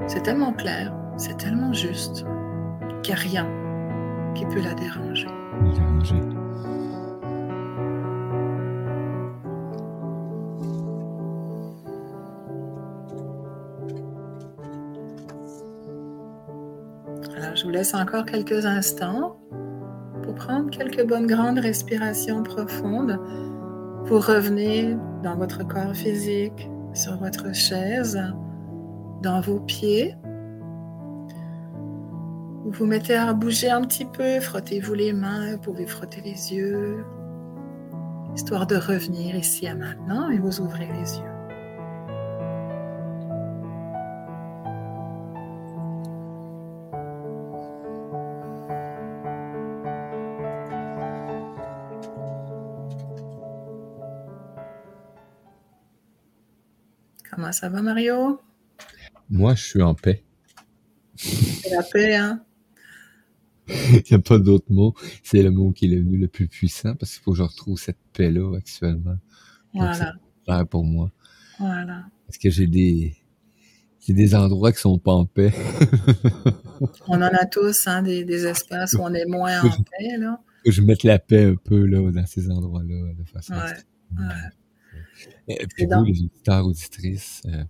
c'est 0.06 0.22
tellement 0.22 0.52
clair, 0.52 0.94
c'est 1.16 1.36
tellement 1.36 1.72
juste, 1.72 2.24
qu'il 3.02 3.14
n'y 3.14 3.20
a 3.20 3.22
rien 3.22 3.46
qui 4.34 4.44
peut 4.46 4.62
la 4.62 4.74
déranger. 4.74 5.28
déranger. 5.62 6.39
Encore 17.94 18.24
quelques 18.26 18.66
instants 18.66 19.36
pour 20.22 20.34
prendre 20.34 20.70
quelques 20.70 21.06
bonnes 21.06 21.26
grandes 21.26 21.58
respirations 21.58 22.42
profondes 22.42 23.18
pour 24.06 24.26
revenir 24.26 24.98
dans 25.22 25.36
votre 25.36 25.66
corps 25.66 25.94
physique, 25.94 26.68
sur 26.92 27.16
votre 27.16 27.54
chaise, 27.54 28.20
dans 29.22 29.40
vos 29.40 29.60
pieds. 29.60 30.14
Vous 32.64 32.70
vous 32.70 32.86
mettez 32.86 33.14
à 33.14 33.32
bouger 33.32 33.70
un 33.70 33.82
petit 33.82 34.04
peu, 34.04 34.40
frottez-vous 34.40 34.94
les 34.94 35.12
mains, 35.12 35.52
vous 35.52 35.60
pouvez 35.60 35.86
frotter 35.86 36.20
les 36.20 36.54
yeux, 36.54 37.04
histoire 38.34 38.66
de 38.66 38.76
revenir 38.76 39.34
ici 39.36 39.66
à 39.66 39.74
maintenant 39.74 40.30
et 40.30 40.38
vous 40.38 40.60
ouvrez 40.60 40.86
les 40.86 41.18
yeux. 41.18 41.29
Ça 57.52 57.68
va, 57.68 57.82
Mario? 57.82 58.40
Moi, 59.28 59.54
je 59.54 59.64
suis 59.64 59.82
en 59.82 59.94
paix. 59.94 60.24
C'est 61.16 61.70
la 61.70 61.82
paix, 61.82 62.14
hein? 62.16 62.42
Il 63.68 64.02
n'y 64.10 64.16
a 64.16 64.18
pas 64.18 64.38
d'autre 64.38 64.66
mot. 64.70 64.94
C'est 65.22 65.42
le 65.42 65.50
mot 65.50 65.70
qui 65.70 65.92
est 65.92 65.96
venu 65.96 66.18
le 66.18 66.28
plus 66.28 66.48
puissant 66.48 66.94
parce 66.94 67.12
qu'il 67.12 67.22
faut 67.22 67.32
que 67.32 67.38
je 67.38 67.42
retrouve 67.42 67.78
cette 67.78 67.98
paix-là 68.12 68.56
actuellement. 68.56 69.16
Voilà. 69.72 70.16
Pour 70.68 70.84
moi. 70.84 71.12
Voilà. 71.58 72.06
Parce 72.26 72.38
que 72.38 72.50
j'ai 72.50 72.66
des, 72.66 73.14
des 74.08 74.34
endroits 74.34 74.72
qui 74.72 74.80
sont 74.80 74.98
pas 74.98 75.12
en 75.12 75.26
paix. 75.26 75.52
on 77.06 77.16
en 77.16 77.22
a 77.22 77.46
tous, 77.46 77.86
hein, 77.86 78.02
des, 78.02 78.24
des 78.24 78.46
espaces 78.46 78.94
où 78.94 79.02
on 79.02 79.14
est 79.14 79.26
moins 79.26 79.60
en 79.60 79.70
paix, 79.70 80.16
là. 80.18 80.40
Faut 80.64 80.70
que 80.70 80.72
je 80.72 80.82
mette 80.82 81.04
la 81.04 81.18
paix 81.18 81.44
un 81.44 81.54
peu, 81.54 81.86
là, 81.86 82.10
dans 82.10 82.26
ces 82.26 82.50
endroits-là, 82.50 83.14
de 83.14 83.24
façon. 83.24 83.54
Ouais, 83.54 84.18
ouais. 84.18 84.34
Et 85.48 85.66
puis 85.66 85.86
vous, 85.86 86.04
les 86.04 86.22
auditeurs, 86.22 86.66
auditrices, 86.66 87.42
euh, 87.46 87.64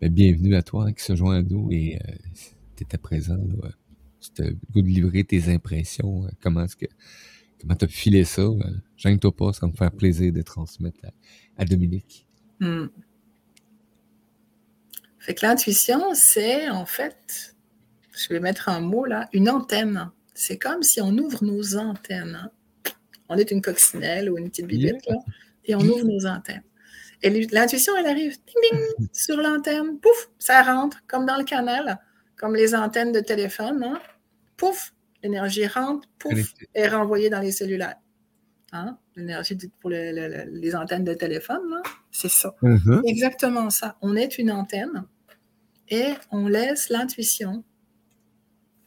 ben, 0.00 0.12
bienvenue 0.12 0.54
à 0.54 0.62
toi 0.62 0.86
hein, 0.86 0.92
qui 0.92 1.02
se 1.02 1.16
joint 1.16 1.38
à 1.38 1.42
nous 1.42 1.72
et 1.72 1.96
euh, 1.96 2.12
tu 2.76 2.84
étais 2.84 2.98
présent. 2.98 3.36
Là, 3.36 3.70
tu 4.34 4.42
as 4.42 4.50
goût 4.72 4.82
de 4.82 4.86
livrer 4.86 5.24
tes 5.24 5.52
impressions. 5.52 6.24
Euh, 6.24 6.28
comment 6.40 6.62
est-ce 6.62 6.76
que 6.76 6.86
comment 7.60 7.74
tu 7.74 7.84
as 7.84 7.88
filé 7.88 8.22
ça? 8.24 8.42
Euh, 8.42 8.62
Gêne-toi 8.96 9.34
pas, 9.34 9.52
ça 9.52 9.60
va 9.62 9.72
me 9.72 9.76
faire 9.76 9.90
plaisir 9.90 10.32
de 10.32 10.42
transmettre 10.42 11.00
à, 11.56 11.64
Dominique. 11.64 12.26
Hmm. 12.60 12.86
Fait 15.18 15.34
que 15.34 15.44
l'intuition, 15.44 16.14
c'est 16.14 16.68
en 16.68 16.86
fait, 16.86 17.56
je 18.12 18.28
vais 18.28 18.38
mettre 18.38 18.68
un 18.68 18.80
mot 18.80 19.04
là, 19.04 19.28
une 19.32 19.50
antenne. 19.50 20.10
C'est 20.32 20.58
comme 20.58 20.84
si 20.84 21.00
on 21.00 21.10
ouvre 21.18 21.44
nos 21.44 21.76
antennes. 21.76 22.38
Hein. 22.40 22.92
On 23.28 23.36
est 23.36 23.50
une 23.50 23.62
coccinelle 23.62 24.30
ou 24.30 24.38
une 24.38 24.48
petite 24.48 24.66
bibette, 24.66 25.04
là, 25.08 25.16
et 25.68 25.74
on 25.74 25.80
ouvre 25.80 26.04
nos 26.04 26.26
antennes. 26.26 26.62
Et 27.22 27.30
l'intuition, 27.46 27.94
elle 27.96 28.06
arrive 28.06 28.36
ding, 28.46 28.80
ding, 28.98 29.08
sur 29.12 29.36
l'antenne, 29.36 29.98
pouf, 30.00 30.30
ça 30.38 30.62
rentre 30.62 30.98
comme 31.06 31.26
dans 31.26 31.36
le 31.36 31.44
canal, 31.44 31.98
comme 32.36 32.54
les 32.54 32.74
antennes 32.74 33.12
de 33.12 33.20
téléphone. 33.20 33.82
Hein? 33.82 34.00
Pouf, 34.56 34.94
l'énergie 35.22 35.66
rentre, 35.66 36.08
pouf, 36.18 36.54
est 36.74 36.88
renvoyée 36.88 37.30
dans 37.30 37.40
les 37.40 37.52
cellulaires. 37.52 37.96
Hein? 38.72 38.98
L'énergie 39.16 39.56
pour 39.80 39.90
les 39.90 40.74
antennes 40.76 41.04
de 41.04 41.14
téléphone, 41.14 41.82
c'est 42.10 42.30
ça. 42.30 42.54
Mm-hmm. 42.62 43.02
Exactement 43.06 43.70
ça. 43.70 43.96
On 44.00 44.14
est 44.14 44.38
une 44.38 44.52
antenne 44.52 45.04
et 45.88 46.14
on 46.30 46.46
laisse 46.46 46.88
l'intuition 46.88 47.64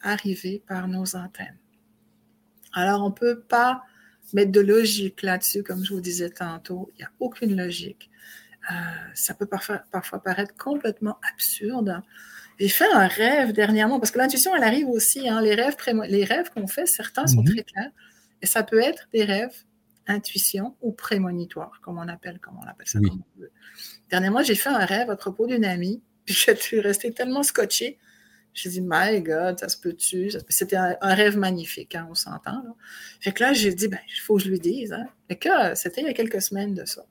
arriver 0.01 0.63
par 0.67 0.87
nos 0.87 1.15
antennes. 1.15 1.57
Alors, 2.73 3.03
on 3.03 3.09
ne 3.09 3.13
peut 3.13 3.41
pas 3.41 3.83
mettre 4.33 4.51
de 4.51 4.61
logique 4.61 5.21
là-dessus, 5.21 5.63
comme 5.63 5.83
je 5.83 5.93
vous 5.93 6.01
disais 6.01 6.29
tantôt. 6.29 6.89
Il 6.93 6.99
n'y 6.99 7.03
a 7.03 7.11
aucune 7.19 7.55
logique. 7.55 8.09
Euh, 8.69 8.73
ça 9.13 9.33
peut 9.33 9.45
parfois, 9.45 9.83
parfois 9.91 10.21
paraître 10.21 10.55
complètement 10.55 11.17
absurde. 11.33 12.01
J'ai 12.59 12.69
fait 12.69 12.91
un 12.93 13.07
rêve 13.07 13.53
dernièrement, 13.53 13.99
parce 13.99 14.11
que 14.11 14.19
l'intuition, 14.19 14.55
elle 14.55 14.63
arrive 14.63 14.87
aussi. 14.87 15.27
Hein, 15.27 15.41
les 15.41 15.55
rêves, 15.55 15.75
les 16.07 16.23
rêves 16.25 16.49
qu'on 16.51 16.67
fait, 16.67 16.85
certains 16.85 17.25
sont 17.27 17.41
mhm. 17.41 17.53
très 17.53 17.63
clairs. 17.63 17.91
Et 18.41 18.45
ça 18.45 18.63
peut 18.63 18.79
être 18.79 19.07
des 19.13 19.23
rêves 19.23 19.55
intuition 20.07 20.75
ou 20.81 20.91
prémonitoire, 20.91 21.79
comme 21.81 21.97
on 21.97 22.07
appelle, 22.07 22.39
comme 22.39 22.57
on 22.61 22.67
appelle 22.67 22.87
ça. 22.87 22.99
Dernièrement, 24.09 24.43
j'ai 24.43 24.55
fait 24.55 24.69
un 24.69 24.85
rêve 24.85 25.09
à 25.09 25.15
propos 25.15 25.47
d'une 25.47 25.65
amie, 25.65 26.01
puis 26.25 26.33
je 26.33 26.53
suis 26.55 26.79
restée 26.79 27.11
tellement 27.11 27.43
scotchée. 27.43 27.97
J'ai 28.53 28.69
dit, 28.69 28.81
my 28.81 29.21
God, 29.21 29.59
ça 29.59 29.69
se 29.69 29.77
peut-tu? 29.77 30.31
C'était 30.49 30.75
un, 30.75 30.95
rêve 31.01 31.37
magnifique, 31.37 31.95
hein, 31.95 32.07
on 32.09 32.15
s'entend. 32.15 32.75
Fait 33.21 33.31
que 33.31 33.43
là, 33.43 33.53
j'ai 33.53 33.73
dit, 33.73 33.87
ben, 33.87 33.99
il 34.07 34.19
faut 34.19 34.35
que 34.35 34.43
je 34.43 34.49
lui 34.49 34.59
dise. 34.59 34.91
Hein. 34.91 35.05
Et 35.29 35.37
que 35.37 35.75
c'était 35.75 36.01
il 36.01 36.07
y 36.07 36.09
a 36.09 36.13
quelques 36.13 36.41
semaines 36.41 36.73
de 36.73 36.83
ça. 36.85 37.05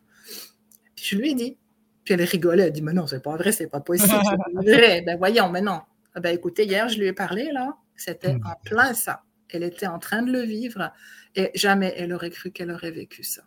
Puis 0.94 1.04
je 1.06 1.16
lui 1.16 1.30
ai 1.30 1.34
dit. 1.34 1.56
Puis 2.04 2.14
elle 2.14 2.22
rigolait, 2.22 2.64
elle 2.64 2.72
dit, 2.72 2.82
mais 2.82 2.92
non, 2.92 3.06
c'est 3.06 3.22
pas 3.22 3.36
vrai, 3.36 3.52
c'est 3.52 3.68
pas 3.68 3.80
possible. 3.80 4.12
c'est 4.22 4.76
vrai. 4.76 5.02
Ben 5.02 5.16
voyons, 5.16 5.48
mais 5.48 5.62
non. 5.62 5.80
Ah, 6.14 6.20
ben 6.20 6.34
écoutez, 6.34 6.64
hier, 6.64 6.88
je 6.88 6.98
lui 6.98 7.06
ai 7.06 7.12
parlé, 7.12 7.50
là. 7.52 7.76
C'était 7.96 8.34
hmm. 8.34 8.46
en 8.46 8.54
plein 8.64 8.94
ça. 8.94 9.22
Elle 9.48 9.62
était 9.62 9.86
en 9.86 9.98
train 9.98 10.22
de 10.22 10.30
le 10.30 10.42
vivre 10.42 10.92
et 11.34 11.50
jamais 11.54 11.92
elle 11.96 12.12
aurait 12.12 12.30
cru 12.30 12.50
qu'elle 12.50 12.70
aurait 12.70 12.90
vécu 12.90 13.24
ça. 13.24 13.42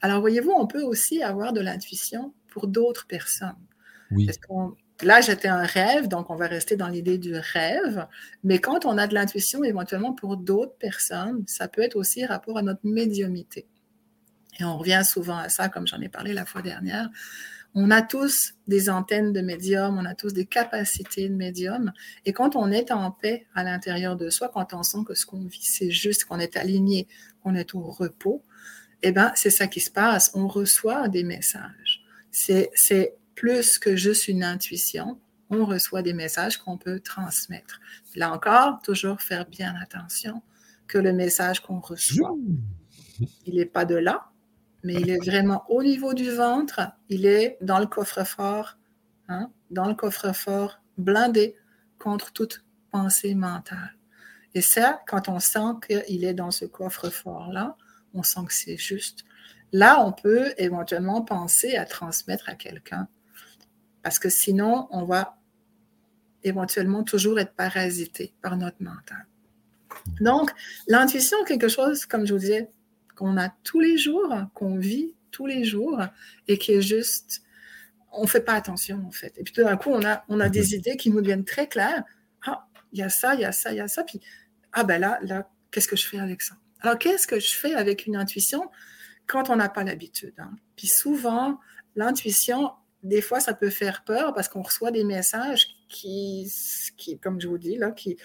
Alors, 0.00 0.20
voyez-vous, 0.20 0.52
on 0.52 0.66
peut 0.66 0.82
aussi 0.82 1.22
avoir 1.22 1.52
de 1.52 1.60
l'intuition 1.60 2.34
pour 2.48 2.66
d'autres 2.66 3.06
personnes. 3.06 3.56
Oui. 4.10 4.28
Là, 5.02 5.20
j'étais 5.20 5.48
un 5.48 5.64
rêve, 5.64 6.08
donc 6.08 6.30
on 6.30 6.36
va 6.36 6.46
rester 6.46 6.76
dans 6.76 6.88
l'idée 6.88 7.18
du 7.18 7.34
rêve. 7.34 8.06
Mais 8.42 8.58
quand 8.58 8.86
on 8.86 8.96
a 8.98 9.06
de 9.06 9.14
l'intuition, 9.14 9.64
éventuellement 9.64 10.12
pour 10.12 10.36
d'autres 10.36 10.76
personnes, 10.78 11.44
ça 11.46 11.68
peut 11.68 11.82
être 11.82 11.96
aussi 11.96 12.24
rapport 12.24 12.58
à 12.58 12.62
notre 12.62 12.84
médiumité. 12.84 13.66
Et 14.60 14.64
on 14.64 14.78
revient 14.78 15.02
souvent 15.04 15.38
à 15.38 15.48
ça, 15.48 15.68
comme 15.68 15.86
j'en 15.86 16.00
ai 16.00 16.08
parlé 16.08 16.32
la 16.32 16.44
fois 16.44 16.62
dernière. 16.62 17.08
On 17.76 17.90
a 17.90 18.02
tous 18.02 18.54
des 18.68 18.88
antennes 18.88 19.32
de 19.32 19.40
médium, 19.40 19.98
on 19.98 20.04
a 20.04 20.14
tous 20.14 20.32
des 20.32 20.46
capacités 20.46 21.28
de 21.28 21.34
médium. 21.34 21.92
Et 22.24 22.32
quand 22.32 22.54
on 22.54 22.70
est 22.70 22.92
en 22.92 23.10
paix 23.10 23.46
à 23.52 23.64
l'intérieur 23.64 24.14
de 24.14 24.30
soi, 24.30 24.48
quand 24.54 24.74
on 24.74 24.84
sent 24.84 24.98
que 25.04 25.14
ce 25.14 25.26
qu'on 25.26 25.44
vit, 25.44 25.64
c'est 25.64 25.90
juste, 25.90 26.24
qu'on 26.24 26.38
est 26.38 26.56
aligné, 26.56 27.08
qu'on 27.42 27.56
est 27.56 27.74
au 27.74 27.80
repos, 27.80 28.44
eh 29.02 29.10
ben, 29.10 29.32
c'est 29.34 29.50
ça 29.50 29.66
qui 29.66 29.80
se 29.80 29.90
passe. 29.90 30.30
On 30.34 30.46
reçoit 30.46 31.08
des 31.08 31.24
messages. 31.24 32.04
C'est 32.30 32.70
plus 33.34 33.78
que 33.78 33.96
juste 33.96 34.28
une 34.28 34.44
intuition. 34.44 35.18
On 35.50 35.64
reçoit 35.64 36.02
des 36.02 36.12
messages 36.12 36.56
qu'on 36.56 36.78
peut 36.78 37.00
transmettre. 37.00 37.80
Là 38.14 38.32
encore, 38.32 38.80
toujours 38.82 39.20
faire 39.20 39.46
bien 39.46 39.74
attention 39.80 40.42
que 40.86 40.98
le 40.98 41.12
message 41.12 41.60
qu'on 41.60 41.80
reçoit, 41.80 42.34
il 43.46 43.56
n'est 43.56 43.66
pas 43.66 43.84
de 43.84 43.94
là, 43.94 44.30
mais 44.82 44.94
il 44.94 45.10
est 45.10 45.24
vraiment 45.24 45.64
au 45.68 45.82
niveau 45.82 46.14
du 46.14 46.30
ventre, 46.30 46.80
il 47.08 47.26
est 47.26 47.56
dans 47.60 47.78
le 47.78 47.86
coffre-fort, 47.86 48.76
hein, 49.28 49.50
dans 49.70 49.88
le 49.88 49.94
coffre-fort 49.94 50.80
blindé 50.98 51.56
contre 51.98 52.32
toute 52.32 52.64
pensée 52.90 53.34
mentale. 53.34 53.96
Et 54.54 54.60
ça, 54.60 55.00
quand 55.06 55.28
on 55.28 55.40
sent 55.40 55.80
qu'il 55.86 56.24
est 56.24 56.34
dans 56.34 56.50
ce 56.50 56.64
coffre-fort-là, 56.64 57.76
on 58.12 58.22
sent 58.22 58.40
que 58.46 58.54
c'est 58.54 58.76
juste. 58.76 59.24
Là, 59.72 60.04
on 60.04 60.12
peut 60.12 60.52
éventuellement 60.56 61.22
penser 61.22 61.76
à 61.76 61.84
transmettre 61.84 62.48
à 62.48 62.54
quelqu'un, 62.54 63.08
parce 64.04 64.20
que 64.20 64.28
sinon, 64.28 64.86
on 64.90 65.04
va 65.04 65.38
éventuellement 66.44 67.02
toujours 67.02 67.40
être 67.40 67.54
parasité 67.54 68.34
par 68.42 68.56
notre 68.56 68.80
mental. 68.80 69.26
Donc, 70.20 70.50
l'intuition, 70.86 71.42
quelque 71.44 71.68
chose, 71.68 72.04
comme 72.04 72.26
je 72.26 72.34
vous 72.34 72.38
disais, 72.38 72.68
qu'on 73.16 73.38
a 73.38 73.48
tous 73.64 73.80
les 73.80 73.96
jours, 73.96 74.30
qu'on 74.52 74.76
vit 74.76 75.14
tous 75.30 75.46
les 75.46 75.64
jours 75.64 76.00
et 76.46 76.58
qui 76.58 76.72
est 76.72 76.82
juste, 76.82 77.42
on 78.12 78.26
fait 78.26 78.42
pas 78.42 78.52
attention 78.52 79.02
en 79.06 79.10
fait. 79.10 79.32
Et 79.38 79.42
puis 79.42 79.54
tout 79.54 79.64
d'un 79.64 79.76
coup, 79.76 79.90
on 79.90 80.04
a, 80.04 80.22
on 80.28 80.38
a 80.38 80.48
des 80.48 80.74
idées 80.74 80.96
qui 80.96 81.10
nous 81.10 81.20
deviennent 81.20 81.44
très 81.44 81.66
claires. 81.66 82.04
Ah, 82.46 82.68
il 82.92 82.98
y 82.98 83.02
a 83.02 83.08
ça, 83.08 83.34
il 83.34 83.40
y 83.40 83.44
a 83.44 83.52
ça, 83.52 83.72
il 83.72 83.78
y 83.78 83.80
a 83.80 83.88
ça. 83.88 84.04
Puis, 84.04 84.20
ah 84.72 84.84
ben 84.84 85.00
là, 85.00 85.18
là, 85.22 85.48
qu'est-ce 85.70 85.88
que 85.88 85.96
je 85.96 86.06
fais 86.06 86.18
avec 86.18 86.42
ça? 86.42 86.56
Alors, 86.80 86.98
qu'est-ce 86.98 87.26
que 87.26 87.40
je 87.40 87.54
fais 87.54 87.74
avec 87.74 88.06
une 88.06 88.16
intuition 88.16 88.70
quand 89.26 89.48
on 89.48 89.56
n'a 89.56 89.70
pas 89.70 89.82
l'habitude? 89.82 90.34
Hein? 90.38 90.52
Puis 90.76 90.88
souvent, 90.88 91.58
l'intuition, 91.96 92.72
des 93.04 93.20
fois, 93.20 93.38
ça 93.38 93.52
peut 93.52 93.68
faire 93.68 94.02
peur 94.02 94.32
parce 94.32 94.48
qu'on 94.48 94.62
reçoit 94.62 94.90
des 94.90 95.04
messages 95.04 95.68
qui, 95.90 96.50
qui, 96.96 97.18
comme 97.18 97.38
je 97.38 97.46
vous 97.46 97.58
dis, 97.58 97.76
là, 97.76 97.90
qui, 97.90 98.16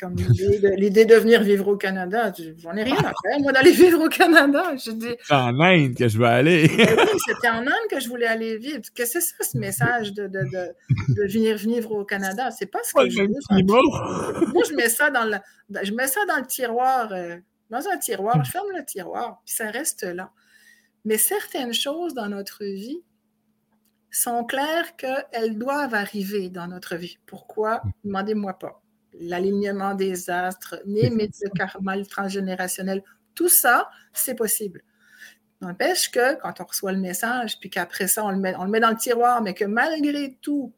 comme 0.00 0.16
l'idée 0.78 1.04
de, 1.04 1.14
venir 1.14 1.42
vivre 1.42 1.68
au 1.68 1.76
Canada, 1.76 2.32
j'en 2.56 2.74
ai 2.74 2.84
rien 2.84 2.96
à 2.96 3.12
faire, 3.22 3.38
moi, 3.40 3.52
d'aller 3.52 3.70
vivre 3.70 4.02
au 4.02 4.08
Canada. 4.08 4.74
C'est 4.78 5.18
en 5.30 5.60
Inde 5.60 5.94
que 5.94 6.08
je 6.08 6.18
veux 6.18 6.24
aller. 6.24 6.68
C'était 7.26 7.50
en 7.50 7.66
Inde 7.66 7.88
que 7.90 8.00
je 8.00 8.08
voulais 8.08 8.26
aller 8.26 8.56
vivre. 8.56 8.80
Qu'est-ce 8.94 9.14
que 9.14 9.20
c'est 9.20 9.44
ça, 9.44 9.50
ce 9.52 9.58
message 9.58 10.14
de, 10.14 10.26
de, 10.26 10.40
de, 10.40 11.14
de 11.14 11.28
venir 11.30 11.58
vivre 11.58 11.92
au 11.92 12.04
Canada? 12.04 12.50
C'est 12.50 12.66
pas 12.66 12.80
ce 12.82 12.94
que 12.94 13.10
je 13.10 13.20
veux. 13.20 14.46
Moi, 14.52 14.62
je 14.68 14.74
mets 14.74 14.88
ça 14.88 15.10
dans 15.10 15.24
le, 15.24 15.36
je 15.82 15.92
mets 15.92 16.08
ça 16.08 16.20
dans 16.26 16.38
le 16.38 16.46
tiroir, 16.46 17.12
euh, 17.12 17.36
dans 17.68 17.86
un 17.92 17.98
tiroir, 17.98 18.42
je 18.42 18.50
ferme 18.50 18.68
le 18.74 18.84
tiroir, 18.86 19.42
puis 19.44 19.54
ça 19.54 19.70
reste 19.70 20.02
là. 20.02 20.30
Mais 21.04 21.18
certaines 21.18 21.74
choses 21.74 22.14
dans 22.14 22.28
notre 22.28 22.64
vie, 22.64 23.02
sont 24.14 24.44
claires 24.44 24.96
qu'elles 24.96 25.58
doivent 25.58 25.94
arriver 25.94 26.48
dans 26.48 26.68
notre 26.68 26.96
vie. 26.96 27.18
Pourquoi? 27.26 27.82
Demandez-moi 28.04 28.58
pas. 28.58 28.82
L'alignement 29.20 29.94
des 29.94 30.30
astres, 30.30 30.80
les 30.86 31.10
métiers 31.10 31.50
karma 31.54 32.02
transgénérationnel, 32.04 33.02
tout 33.34 33.48
ça, 33.48 33.90
c'est 34.12 34.34
possible. 34.34 34.82
N'empêche 35.60 36.10
que 36.10 36.40
quand 36.40 36.60
on 36.60 36.64
reçoit 36.64 36.92
le 36.92 36.98
message, 36.98 37.58
puis 37.58 37.70
qu'après 37.70 38.06
ça, 38.06 38.24
on 38.24 38.30
le, 38.30 38.38
met, 38.38 38.54
on 38.56 38.64
le 38.64 38.70
met 38.70 38.80
dans 38.80 38.90
le 38.90 38.96
tiroir, 38.96 39.42
mais 39.42 39.54
que 39.54 39.64
malgré 39.64 40.36
tout, 40.40 40.72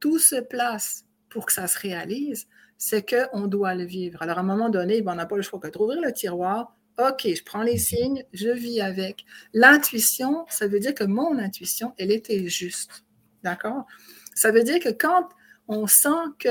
tout 0.00 0.18
se 0.18 0.36
place 0.36 1.04
pour 1.28 1.46
que 1.46 1.52
ça 1.52 1.66
se 1.66 1.78
réalise, 1.78 2.46
c'est 2.76 3.04
qu'on 3.04 3.46
doit 3.46 3.74
le 3.74 3.84
vivre. 3.84 4.22
Alors, 4.22 4.38
à 4.38 4.40
un 4.40 4.44
moment 4.44 4.70
donné, 4.70 5.02
ben, 5.02 5.12
on 5.12 5.16
n'a 5.16 5.26
pas 5.26 5.36
le 5.36 5.42
choix 5.42 5.58
que 5.58 5.68
de 5.68 5.76
rouvrir 5.76 6.00
le 6.00 6.12
tiroir, 6.12 6.76
OK, 6.98 7.28
je 7.32 7.44
prends 7.44 7.62
les 7.62 7.78
signes, 7.78 8.24
je 8.32 8.50
vis 8.50 8.80
avec. 8.80 9.24
L'intuition, 9.54 10.44
ça 10.48 10.66
veut 10.66 10.80
dire 10.80 10.94
que 10.94 11.04
mon 11.04 11.38
intuition, 11.38 11.94
elle 11.96 12.10
était 12.10 12.48
juste. 12.48 13.04
D'accord? 13.44 13.86
Ça 14.34 14.50
veut 14.50 14.64
dire 14.64 14.80
que 14.80 14.88
quand 14.88 15.28
on 15.68 15.86
sent 15.86 16.08
que 16.38 16.48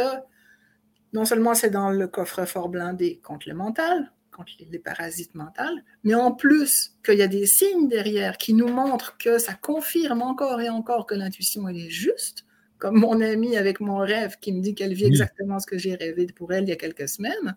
non 1.14 1.26
seulement 1.26 1.54
c'est 1.54 1.70
dans 1.70 1.90
le 1.90 2.08
coffre-fort 2.08 2.70
blindé 2.70 3.20
contre 3.24 3.50
le 3.50 3.56
mental, 3.56 4.12
contre 4.32 4.54
les 4.70 4.80
parasites 4.80 5.36
mentaux, 5.36 5.64
mais 6.04 6.14
en 6.14 6.32
plus 6.32 6.94
qu'il 7.04 7.18
y 7.18 7.24
a 7.24 7.28
des 7.28 7.48
signes 7.48 7.88
derrière 7.88 8.38
qui 8.38 8.54
nous 8.54 8.68
montrent 8.68 9.18
que 9.18 9.40
ça 9.40 9.54
confirme 9.54 10.22
encore 10.22 10.62
et 10.62 10.70
encore 10.70 11.08
que 11.08 11.16
l'intuition, 11.16 11.68
elle 11.68 11.78
est 11.78 11.90
juste, 11.90 12.46
comme 12.78 13.00
mon 13.00 13.20
amie 13.20 13.58
avec 13.58 13.80
mon 13.80 13.98
rêve 13.98 14.38
qui 14.40 14.54
me 14.54 14.62
dit 14.62 14.76
qu'elle 14.76 14.94
vit 14.94 15.06
exactement 15.06 15.60
ce 15.60 15.66
que 15.66 15.78
j'ai 15.78 15.96
rêvé 15.96 16.28
pour 16.28 16.54
elle 16.54 16.64
il 16.64 16.70
y 16.70 16.74
a 16.74 16.78
quelques 16.78 17.10
semaines, 17.10 17.56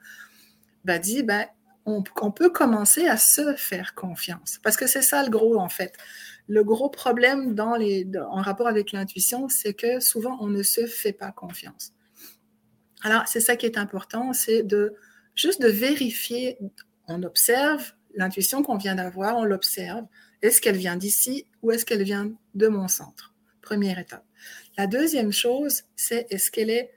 bah 0.85 0.98
dit, 0.98 1.22
ben, 1.22 1.44
on, 1.86 2.02
peut 2.02 2.50
commencer 2.50 3.06
à 3.06 3.16
se 3.16 3.54
faire 3.54 3.94
confiance. 3.94 4.58
Parce 4.62 4.76
que 4.76 4.86
c'est 4.86 5.02
ça 5.02 5.22
le 5.22 5.30
gros, 5.30 5.58
en 5.58 5.68
fait. 5.68 5.94
Le 6.46 6.62
gros 6.64 6.88
problème 6.88 7.54
en 7.58 8.42
rapport 8.42 8.68
avec 8.68 8.92
l'intuition, 8.92 9.48
c'est 9.48 9.74
que 9.74 10.00
souvent, 10.00 10.36
on 10.40 10.48
ne 10.48 10.62
se 10.62 10.86
fait 10.86 11.12
pas 11.12 11.32
confiance. 11.32 11.92
Alors, 13.02 13.26
c'est 13.26 13.40
ça 13.40 13.56
qui 13.56 13.66
est 13.66 13.78
important, 13.78 14.32
c'est 14.32 14.62
de 14.62 14.94
juste 15.34 15.62
de 15.62 15.68
vérifier. 15.68 16.58
On 17.08 17.22
observe 17.22 17.92
l'intuition 18.14 18.62
qu'on 18.62 18.76
vient 18.76 18.94
d'avoir, 18.94 19.36
on 19.36 19.44
l'observe. 19.44 20.04
Est-ce 20.42 20.60
qu'elle 20.60 20.76
vient 20.76 20.96
d'ici 20.96 21.46
ou 21.62 21.70
est-ce 21.70 21.84
qu'elle 21.84 22.02
vient 22.02 22.32
de 22.54 22.68
mon 22.68 22.88
centre? 22.88 23.34
Première 23.62 23.98
étape. 23.98 24.24
La 24.76 24.86
deuxième 24.86 25.32
chose, 25.32 25.82
c'est 25.96 26.26
est-ce 26.30 26.50
qu'elle 26.50 26.70
est, 26.70 26.92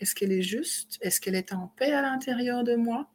est-ce 0.00 0.14
qu'elle 0.14 0.32
est 0.32 0.42
juste? 0.42 0.98
Est-ce 1.00 1.20
qu'elle 1.20 1.34
est 1.34 1.52
en 1.52 1.72
paix 1.76 1.92
à 1.92 2.02
l'intérieur 2.02 2.64
de 2.64 2.74
moi? 2.74 3.10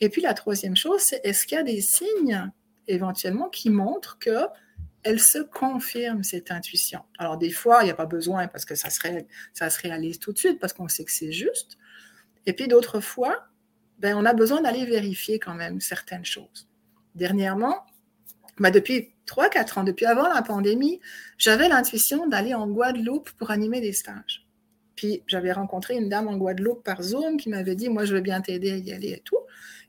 Et 0.00 0.08
puis 0.08 0.22
la 0.22 0.34
troisième 0.34 0.76
chose, 0.76 1.00
c'est 1.00 1.20
est-ce 1.24 1.46
qu'il 1.46 1.56
y 1.56 1.60
a 1.60 1.64
des 1.64 1.80
signes 1.80 2.50
éventuellement 2.86 3.48
qui 3.48 3.70
montrent 3.70 4.18
que 4.18 4.46
elle 5.02 5.20
se 5.20 5.38
confirme 5.38 6.22
cette 6.22 6.50
intuition? 6.50 7.00
Alors 7.18 7.36
des 7.36 7.50
fois, 7.50 7.82
il 7.82 7.86
n'y 7.86 7.90
a 7.90 7.94
pas 7.94 8.06
besoin 8.06 8.48
parce 8.48 8.64
que 8.64 8.74
ça 8.74 8.90
se, 8.90 9.80
réalise 9.80 10.18
tout 10.18 10.32
de 10.32 10.38
suite 10.38 10.58
parce 10.58 10.72
qu'on 10.72 10.88
sait 10.88 11.04
que 11.04 11.12
c'est 11.12 11.32
juste. 11.32 11.78
Et 12.46 12.52
puis 12.52 12.68
d'autres 12.68 13.00
fois, 13.00 13.46
ben, 13.98 14.16
on 14.16 14.24
a 14.24 14.34
besoin 14.34 14.60
d'aller 14.60 14.84
vérifier 14.84 15.38
quand 15.38 15.54
même 15.54 15.80
certaines 15.80 16.24
choses. 16.24 16.68
Dernièrement, 17.14 17.84
ben, 18.58 18.70
depuis 18.70 19.14
3-4 19.26 19.80
ans, 19.80 19.84
depuis 19.84 20.06
avant 20.06 20.28
la 20.28 20.42
pandémie, 20.42 21.00
j'avais 21.38 21.68
l'intuition 21.68 22.26
d'aller 22.26 22.54
en 22.54 22.66
Guadeloupe 22.66 23.30
pour 23.32 23.50
animer 23.50 23.80
des 23.80 23.92
stages. 23.92 24.46
Puis 24.96 25.22
j'avais 25.26 25.52
rencontré 25.52 25.96
une 25.96 26.08
dame 26.08 26.28
en 26.28 26.36
Guadeloupe 26.36 26.84
par 26.84 27.02
Zoom 27.02 27.36
qui 27.36 27.48
m'avait 27.48 27.76
dit, 27.76 27.88
moi 27.88 28.04
je 28.04 28.14
veux 28.14 28.20
bien 28.20 28.40
t'aider 28.40 28.72
à 28.72 28.76
y 28.76 28.92
aller 28.92 29.12
et 29.12 29.22
tout. 29.24 29.38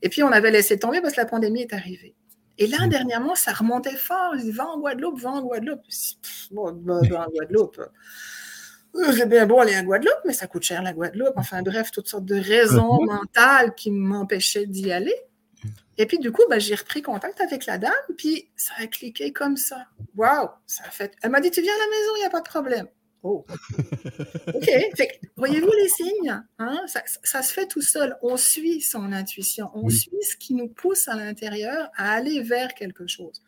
Et 0.02 0.10
puis, 0.10 0.24
on 0.24 0.32
avait 0.32 0.52
laissé 0.52 0.78
tomber 0.80 1.02
parce 1.02 1.14
que 1.14 1.22
la 1.22 1.26
pandémie 1.26 1.62
est 1.62 1.74
arrivée. 1.74 2.16
Et 2.58 2.68
là, 2.68 2.88
dernièrement, 2.88 3.36
ça 3.36 3.52
remontait 3.52 3.96
fort. 3.96 4.34
Je 4.38 4.44
dis, 4.44 4.52
va 4.52 4.68
en 4.68 4.80
Guadeloupe, 4.80 5.20
va 5.20 5.32
en 5.32 5.42
Guadeloupe. 5.42 5.82
Bon, 6.52 6.72
va 6.84 6.96
en 6.96 7.30
Guadeloupe. 7.32 7.82
C'est 8.94 9.24
euh, 9.24 9.26
bien 9.26 9.46
beau 9.46 9.60
aller 9.60 9.78
en 9.78 9.84
Guadeloupe, 9.84 10.22
mais 10.26 10.34
ça 10.34 10.48
coûte 10.48 10.64
cher 10.64 10.82
la 10.82 10.94
Guadeloupe. 10.94 11.34
Enfin, 11.36 11.62
bref, 11.62 11.92
toutes 11.92 12.08
sortes 12.08 12.26
de 12.26 12.36
raisons 12.36 13.04
mentales 13.04 13.76
qui 13.76 13.92
m'empêchaient 13.92 14.68
d'y 14.68 14.92
aller. 14.92 15.16
Et 15.98 16.06
puis, 16.06 16.20
du 16.20 16.32
coup, 16.32 16.44
ben, 16.50 16.60
j'ai 16.60 16.76
repris 16.76 17.02
contact 17.02 17.42
avec 17.42 17.66
la 17.66 17.78
dame, 17.78 17.92
puis 18.18 18.50
ça 18.56 18.74
a 18.78 18.88
cliqué 18.88 19.32
comme 19.34 19.58
ça. 19.58 19.88
Waouh! 20.16 20.50
Ça 20.66 20.84
a 20.86 20.92
fait. 20.92 21.14
Elle 21.22 21.32
m'a 21.32 21.42
dit, 21.42 21.52
tu 21.52 21.62
viens 21.62 21.74
à 21.74 21.78
la 21.78 21.90
maison, 21.90 22.12
il 22.16 22.20
n'y 22.20 22.26
a 22.26 22.30
pas 22.30 22.42
de 22.42 22.48
problème. 22.48 22.88
Oh. 23.28 23.44
OK. 24.54 24.70
Voyez-vous 25.36 25.72
les 25.72 25.90
signes? 25.90 26.44
Hein? 26.60 26.86
Ça, 27.24 27.42
se 27.42 27.52
fait 27.52 27.66
tout 27.66 27.82
seul. 27.82 28.16
On 28.22 28.38
suit 28.38 28.82
son 28.82 29.12
intuition. 29.12 29.72
On 29.74 29.90
suit 29.90 30.22
ce 30.22 30.38
qui 30.38 30.54
nous 30.54 30.68
pousse 30.68 31.08
à 31.08 31.16
l'intérieur 31.16 31.90
à 31.96 32.12
aller 32.12 32.44
vers 32.44 32.76
quelque 32.76 33.08
chose. 33.08 33.42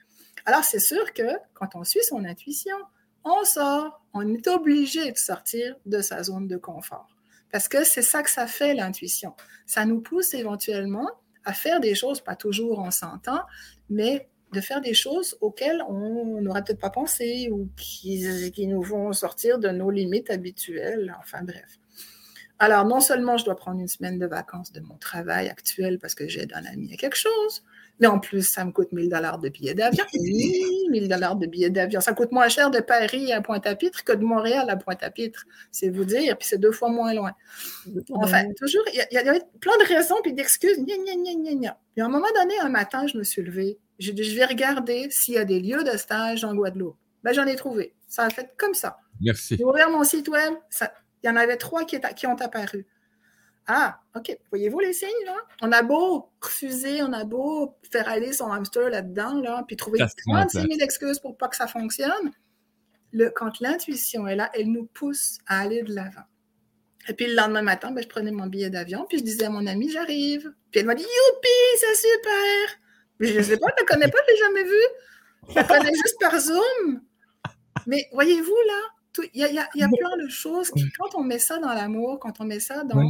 Alors, 0.48 0.64
c'est 0.64 0.80
sûr 0.80 1.14
que 1.14 1.30
quand 1.54 1.76
on 1.76 1.84
suit 1.84 2.02
son 2.10 2.26
intuition, 2.26 2.76
on 3.24 3.44
sort. 3.46 4.04
On 4.16 4.28
est 4.34 4.48
obligé 4.48 5.12
de 5.12 5.18
sortir 5.18 5.76
de 5.86 6.02
sa 6.02 6.24
zone 6.24 6.48
de 6.48 6.58
confort. 6.58 7.16
Parce 7.52 7.68
que 7.68 7.84
c'est 7.84 8.02
ça 8.02 8.24
que 8.24 8.32
ça 8.32 8.48
fait, 8.48 8.74
l'intuition. 8.74 9.36
Ça 9.68 9.86
nous 9.86 10.02
pousse 10.02 10.34
éventuellement 10.34 11.08
à 11.46 11.54
faire 11.54 11.80
des 11.80 11.94
choses, 11.94 12.20
pas 12.20 12.36
toujours 12.36 12.80
en 12.80 12.90
sentant, 12.90 13.42
mais 13.92 14.28
de 14.54 14.62
faire 14.62 14.82
des 14.82 14.94
choses 14.94 15.38
auxquelles 15.42 15.82
on 15.90 16.42
n'aurait 16.42 16.64
peut-être 16.64 16.80
pas 16.80 16.90
pensé 16.90 17.50
ou 17.52 17.70
qui, 17.76 18.68
nous 18.68 18.82
vont 18.82 19.12
sortir 19.14 19.60
de 19.60 19.70
nos 19.70 19.92
limites 19.92 20.30
habituelles. 20.30 21.16
Enfin 21.20 21.44
bref. 21.44 21.80
Alors, 22.60 22.86
non 22.86 23.00
seulement 23.00 23.38
je 23.38 23.46
dois 23.46 23.56
prendre 23.56 23.80
une 23.80 23.88
semaine 23.88 24.18
de 24.18 24.26
vacances 24.26 24.72
de 24.72 24.80
mon 24.80 24.98
travail 24.98 25.48
actuel 25.48 26.00
parce 26.00 26.16
que 26.16 26.28
j'aide 26.28 26.54
un 26.56 26.66
ami 26.66 26.94
à 26.94 26.98
quelque 26.98 27.18
chose, 27.18 27.64
mais 28.00 28.08
en 28.08 28.20
plus, 28.20 28.44
ça 28.44 28.64
me 28.64 28.72
coûte 28.72 28.92
1000 28.92 29.10
dollars 29.10 29.40
de 29.40 29.50
billets 29.50 29.74
d'avion. 29.74 30.06
1000 30.14 31.08
dollars 31.08 31.36
de 31.36 31.48
billets 31.48 31.70
d'avion. 31.70 32.00
Ça 32.00 32.14
coûte 32.14 32.32
moins 32.32 32.50
cher 32.50 32.70
de 32.70 32.80
Paris 32.80 33.32
à 33.34 33.42
Pointe-à-Pitre 33.42 34.04
que 34.04 34.14
de 34.14 34.24
Montréal 34.24 34.70
à 34.70 34.78
Pointe-à-Pitre. 34.78 35.46
C'est 35.72 35.90
vous 35.90 36.06
dire. 36.06 36.38
Puis 36.38 36.48
c'est 36.48 36.60
deux 36.60 36.72
fois 36.72 36.90
moins 36.90 37.14
loin. 37.14 37.32
Enfin, 38.12 38.46
toujours, 38.58 38.84
il 38.94 39.06
y, 39.12 39.18
a 39.18 39.24
plein 39.60 39.78
de 39.78 39.88
raisons 39.88 40.16
puis 40.22 40.34
d'excuses. 40.34 40.78
Puis 40.86 42.02
à 42.02 42.06
un 42.06 42.10
moment 42.10 42.28
donné, 42.36 42.60
un 42.62 42.70
matin, 42.70 43.08
je 43.08 43.18
me 43.18 43.24
suis 43.24 43.42
levée 43.42 43.80
je, 44.00 44.12
je 44.12 44.36
vais 44.36 44.46
regarder 44.46 45.08
s'il 45.10 45.36
y 45.36 45.38
a 45.38 45.46
des 45.46 45.60
lieux 45.60 45.84
de 45.84 45.98
stage 45.98 46.44
en 46.44 46.54
Guadeloupe. 46.54 46.98
Ben, 47.24 47.34
j'en 47.34 47.46
ai 47.46 47.56
trouvé. 47.56 47.94
Ça 48.08 48.24
a 48.24 48.30
fait 48.30 48.52
comme 48.58 48.74
ça. 48.74 48.98
Merci. 49.22 49.58
J'ai 49.58 49.66
ouvert 49.66 49.90
mon 49.90 50.04
site 50.04 50.28
web. 50.28 50.54
il 51.24 51.28
y 51.28 51.30
en 51.30 51.36
avait 51.36 51.58
trois 51.58 51.84
qui, 51.86 51.98
qui 52.16 52.28
ont 52.28 52.36
apparu. 52.36 52.86
Ah, 53.68 54.00
OK. 54.16 54.38
Voyez-vous 54.50 54.80
les 54.80 54.94
signes, 54.94 55.10
là? 55.26 55.36
On 55.62 55.72
a 55.74 55.84
beau 55.84 56.32
refuser, 56.42 57.04
on 57.04 57.12
a 57.12 57.26
beau 57.26 57.76
faire 57.92 58.08
aller 58.08 58.32
son 58.32 58.50
hamster 58.50 58.90
là-dedans, 58.90 59.42
là, 59.42 59.64
puis 59.68 59.76
trouver 59.76 60.00
36 60.00 60.58
000 60.58 60.68
excuses 60.80 61.20
pour 61.20 61.38
pas 61.38 61.50
que 61.50 61.58
ça 61.58 61.68
fonctionne. 61.68 62.32
Le, 63.12 63.30
quand 63.30 63.60
l'intuition 63.60 64.26
est 64.28 64.38
là, 64.38 64.50
elle 64.54 64.72
nous 64.72 64.86
pousse 64.86 65.40
à 65.48 65.60
aller 65.60 65.84
de 65.84 65.94
l'avant. 65.94 66.24
Et 67.10 67.14
puis 67.14 67.28
le 67.28 67.36
lendemain 67.36 67.62
matin, 67.62 67.92
ben, 67.92 68.02
je 68.02 68.08
prenais 68.08 68.32
mon 68.32 68.48
billet 68.48 68.70
d'avion, 68.70 69.06
puis 69.08 69.20
je 69.20 69.24
disais 69.24 69.46
à 69.46 69.50
mon 69.50 69.66
ami, 69.68 69.90
j'arrive. 69.90 70.54
Puis 70.72 70.80
elle 70.80 70.86
m'a 70.86 70.96
dit, 70.96 71.04
youpi, 71.04 71.50
c'est 71.78 71.96
super! 71.96 72.80
Mais 73.20 73.28
je 73.28 73.38
ne 73.38 73.44
sais 73.44 73.58
pas, 73.58 73.68
je 73.78 73.84
ne 73.84 73.88
connais 73.88 74.08
pas, 74.10 74.18
je 74.28 74.32
ne 74.32 74.36
l'ai 74.36 74.42
jamais 74.42 74.64
vu. 74.64 74.82
Je 75.50 75.56
la 75.56 75.64
connais 75.64 75.94
juste 75.94 76.18
par 76.20 76.40
Zoom. 76.40 77.02
Mais 77.86 78.08
voyez-vous, 78.14 78.58
là, 78.68 79.24
il 79.34 79.42
y 79.42 79.44
a, 79.44 79.52
y, 79.52 79.58
a, 79.58 79.68
y 79.74 79.84
a, 79.84 79.88
plein 79.88 80.24
de 80.24 80.30
choses 80.30 80.70
qui, 80.72 80.86
quand 80.98 81.16
on 81.16 81.24
met 81.24 81.40
ça 81.40 81.58
dans 81.58 81.74
l'amour, 81.74 82.20
quand 82.20 82.40
on 82.40 82.46
met 82.46 82.60
ça 82.60 82.84
dans 82.84 83.02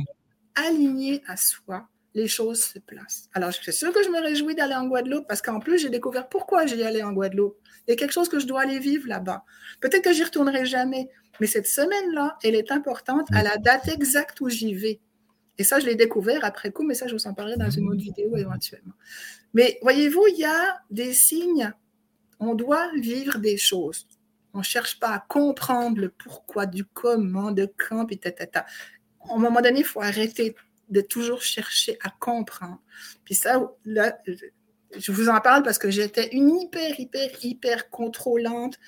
aligné 0.65 1.23
à 1.27 1.37
soi, 1.37 1.87
les 2.13 2.27
choses 2.27 2.63
se 2.63 2.79
placent. 2.79 3.29
Alors, 3.33 3.51
je 3.51 3.61
suis 3.61 3.73
sûre 3.73 3.93
que 3.93 4.03
je 4.03 4.09
me 4.09 4.19
réjouis 4.19 4.55
d'aller 4.55 4.75
en 4.75 4.87
Guadeloupe 4.87 5.27
parce 5.27 5.41
qu'en 5.41 5.59
plus, 5.59 5.77
j'ai 5.77 5.89
découvert 5.89 6.27
pourquoi 6.27 6.65
j'y 6.65 6.81
allais 6.83 7.03
en 7.03 7.13
Guadeloupe. 7.13 7.57
Il 7.87 7.91
y 7.91 7.93
a 7.93 7.95
quelque 7.95 8.13
chose 8.13 8.27
que 8.27 8.39
je 8.39 8.47
dois 8.47 8.61
aller 8.61 8.79
vivre 8.79 9.07
là-bas. 9.07 9.43
Peut-être 9.81 10.03
que 10.03 10.13
j'y 10.13 10.23
retournerai 10.23 10.65
jamais, 10.65 11.09
mais 11.39 11.47
cette 11.47 11.67
semaine-là, 11.67 12.37
elle 12.43 12.55
est 12.55 12.71
importante 12.71 13.27
à 13.31 13.43
la 13.43 13.57
date 13.57 13.87
exacte 13.87 14.41
où 14.41 14.49
j'y 14.49 14.73
vais. 14.73 14.99
Et 15.59 15.63
ça, 15.63 15.79
je 15.79 15.85
l'ai 15.85 15.95
découvert 15.95 16.43
après 16.43 16.71
coup, 16.71 16.83
mais 16.83 16.93
ça, 16.93 17.07
je 17.07 17.13
vous 17.13 17.27
en 17.27 17.33
parlerai 17.33 17.57
dans 17.57 17.69
une 17.69 17.87
autre 17.87 18.01
vidéo 18.01 18.35
éventuellement. 18.35 18.93
Mais 19.53 19.79
voyez-vous, 19.81 20.25
il 20.29 20.39
y 20.39 20.45
a 20.45 20.81
des 20.91 21.13
signes. 21.13 21.71
On 22.39 22.53
doit 22.53 22.91
vivre 22.99 23.39
des 23.39 23.57
choses. 23.57 24.07
On 24.53 24.59
ne 24.59 24.63
cherche 24.63 24.99
pas 24.99 25.09
à 25.09 25.19
comprendre 25.19 25.99
le 25.99 26.09
pourquoi, 26.09 26.65
du 26.65 26.83
comment, 26.85 27.51
de 27.51 27.71
quand, 27.77 28.05
puis 28.05 28.17
tata. 28.17 28.65
À 29.29 29.33
un 29.33 29.37
moment 29.37 29.61
donné, 29.61 29.79
il 29.79 29.85
faut 29.85 30.01
arrêter 30.01 30.55
de 30.89 31.01
toujours 31.01 31.41
chercher 31.41 31.97
à 32.03 32.09
comprendre. 32.09 32.79
Puis 33.25 33.35
ça, 33.35 33.61
là, 33.85 34.17
je 34.95 35.11
vous 35.11 35.29
en 35.29 35.39
parle 35.41 35.63
parce 35.63 35.77
que 35.77 35.91
j'étais 35.91 36.29
une 36.29 36.57
hyper, 36.57 36.99
hyper, 36.99 37.29
hyper 37.43 37.89
contrôlante 37.89 38.79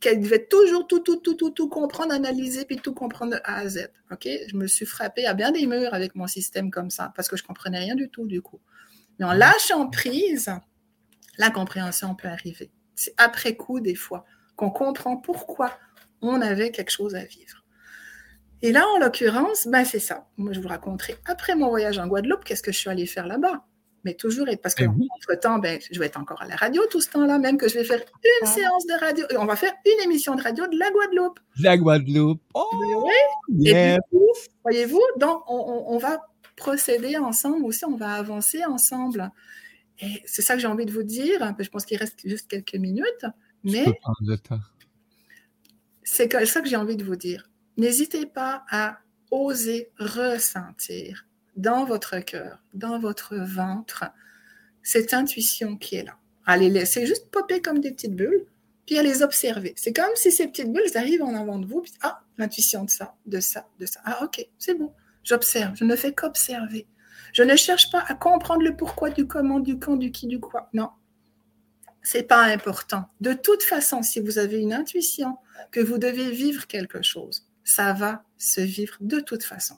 qu'elle 0.00 0.20
devait 0.20 0.46
toujours 0.46 0.86
tout, 0.86 1.00
tout, 1.00 1.16
tout, 1.16 1.34
tout, 1.34 1.50
tout 1.50 1.68
comprendre, 1.68 2.12
analyser, 2.12 2.64
puis 2.64 2.76
tout 2.76 2.94
comprendre 2.94 3.32
de 3.32 3.40
A 3.44 3.56
à 3.56 3.68
Z. 3.68 3.88
OK? 4.12 4.28
Je 4.48 4.56
me 4.56 4.66
suis 4.66 4.86
frappée 4.86 5.26
à 5.26 5.34
bien 5.34 5.50
des 5.50 5.66
murs 5.66 5.92
avec 5.92 6.14
mon 6.14 6.26
système 6.26 6.70
comme 6.70 6.90
ça, 6.90 7.12
parce 7.16 7.28
que 7.28 7.36
je 7.36 7.42
comprenais 7.42 7.80
rien 7.80 7.96
du 7.96 8.08
tout, 8.08 8.26
du 8.26 8.40
coup. 8.40 8.60
Mais 9.18 9.24
en 9.24 9.32
lâchant 9.32 9.88
prise, 9.90 10.50
la 11.36 11.50
compréhension 11.50 12.14
peut 12.14 12.28
arriver. 12.28 12.70
C'est 12.94 13.14
après 13.16 13.56
coup, 13.56 13.80
des 13.80 13.96
fois, 13.96 14.24
qu'on 14.56 14.70
comprend 14.70 15.16
pourquoi 15.16 15.76
on 16.20 16.40
avait 16.40 16.70
quelque 16.70 16.90
chose 16.90 17.14
à 17.14 17.24
vivre. 17.24 17.57
Et 18.62 18.72
là, 18.72 18.84
en 18.88 18.98
l'occurrence, 18.98 19.68
ben 19.68 19.84
c'est 19.84 20.00
ça. 20.00 20.26
Moi, 20.36 20.52
je 20.52 20.60
vous 20.60 20.68
raconterai 20.68 21.16
après 21.26 21.54
mon 21.54 21.68
voyage 21.68 21.98
en 21.98 22.06
Guadeloupe, 22.06 22.44
qu'est-ce 22.44 22.62
que 22.62 22.72
je 22.72 22.78
suis 22.78 22.90
allée 22.90 23.06
faire 23.06 23.26
là-bas 23.26 23.64
mais 24.04 24.14
toujours, 24.14 24.46
parce 24.62 24.74
que 24.74 24.84
entre 24.84 25.40
temps, 25.40 25.58
ben, 25.58 25.78
je 25.90 25.98
vais 25.98 26.06
être 26.06 26.18
encore 26.18 26.40
à 26.40 26.46
la 26.46 26.56
radio 26.56 26.82
tout 26.90 27.00
ce 27.00 27.10
temps-là, 27.10 27.38
même 27.38 27.58
que 27.58 27.68
je 27.68 27.74
vais 27.74 27.84
faire 27.84 27.98
une 27.98 28.42
ah. 28.42 28.46
séance 28.46 28.86
de 28.86 28.98
radio. 28.98 29.26
Et 29.30 29.36
on 29.36 29.44
va 29.44 29.56
faire 29.56 29.72
une 29.84 30.04
émission 30.04 30.34
de 30.34 30.42
radio 30.42 30.66
de 30.66 30.78
la 30.78 30.90
Guadeloupe. 30.90 31.40
La 31.60 31.76
Guadeloupe. 31.76 32.40
Oh, 32.54 32.70
oui. 33.50 33.70
Et 33.70 33.96
voyez-vous, 34.62 35.02
donc 35.18 35.42
on, 35.48 35.98
va 35.98 36.22
procéder 36.56 37.18
ensemble 37.18 37.64
aussi, 37.64 37.84
on 37.84 37.96
va 37.96 38.14
avancer 38.14 38.64
ensemble. 38.64 39.30
Et 40.00 40.22
c'est 40.24 40.42
ça 40.42 40.54
que 40.54 40.60
j'ai 40.60 40.68
envie 40.68 40.86
de 40.86 40.92
vous 40.92 41.02
dire. 41.02 41.54
Je 41.58 41.68
pense 41.68 41.84
qu'il 41.84 41.98
reste 41.98 42.20
juste 42.24 42.48
quelques 42.48 42.76
minutes, 42.76 43.26
mais 43.64 43.84
c'est 46.04 46.32
ça 46.46 46.60
que 46.60 46.68
j'ai 46.68 46.76
envie 46.76 46.96
de 46.96 47.04
vous 47.04 47.16
dire. 47.16 47.50
N'hésitez 47.78 48.26
pas 48.26 48.64
à 48.70 48.98
oser 49.30 49.92
ressentir 50.00 51.26
dans 51.56 51.84
votre 51.84 52.18
cœur, 52.18 52.58
dans 52.74 52.98
votre 52.98 53.36
ventre, 53.36 54.04
cette 54.82 55.14
intuition 55.14 55.76
qui 55.76 55.96
est 55.96 56.02
là. 56.02 56.16
Allez 56.44 56.70
laisser 56.70 57.06
juste 57.06 57.30
popper 57.30 57.62
comme 57.62 57.80
des 57.80 57.92
petites 57.92 58.16
bulles, 58.16 58.46
puis 58.84 58.98
à 58.98 59.02
les 59.04 59.22
observer. 59.22 59.74
C'est 59.76 59.92
comme 59.92 60.10
si 60.16 60.32
ces 60.32 60.48
petites 60.48 60.72
bulles 60.72 60.90
arrivent 60.96 61.22
en 61.22 61.36
avant 61.36 61.60
de 61.60 61.66
vous, 61.66 61.82
puis 61.82 61.92
ah, 62.02 62.22
l'intuition 62.36 62.84
de 62.84 62.90
ça, 62.90 63.14
de 63.26 63.38
ça, 63.38 63.68
de 63.78 63.86
ça. 63.86 64.00
Ah, 64.04 64.24
ok, 64.24 64.44
c'est 64.58 64.74
bon. 64.74 64.92
J'observe, 65.22 65.76
je 65.76 65.84
ne 65.84 65.94
fais 65.94 66.12
qu'observer. 66.12 66.86
Je 67.32 67.44
ne 67.44 67.54
cherche 67.54 67.92
pas 67.92 68.02
à 68.08 68.14
comprendre 68.14 68.62
le 68.62 68.74
pourquoi 68.74 69.10
du 69.10 69.28
comment, 69.28 69.60
du 69.60 69.78
quand, 69.78 69.96
du 69.96 70.10
qui, 70.10 70.26
du 70.26 70.40
quoi. 70.40 70.68
Non, 70.72 70.90
c'est 72.02 72.24
pas 72.24 72.42
important. 72.42 73.04
De 73.20 73.34
toute 73.34 73.62
façon, 73.62 74.02
si 74.02 74.18
vous 74.18 74.38
avez 74.38 74.58
une 74.58 74.72
intuition 74.72 75.36
que 75.70 75.80
vous 75.80 75.98
devez 75.98 76.30
vivre 76.32 76.66
quelque 76.66 77.02
chose, 77.02 77.47
ça 77.68 77.92
va 77.92 78.24
se 78.38 78.60
vivre 78.60 78.96
de 79.00 79.20
toute 79.20 79.44
façon. 79.44 79.76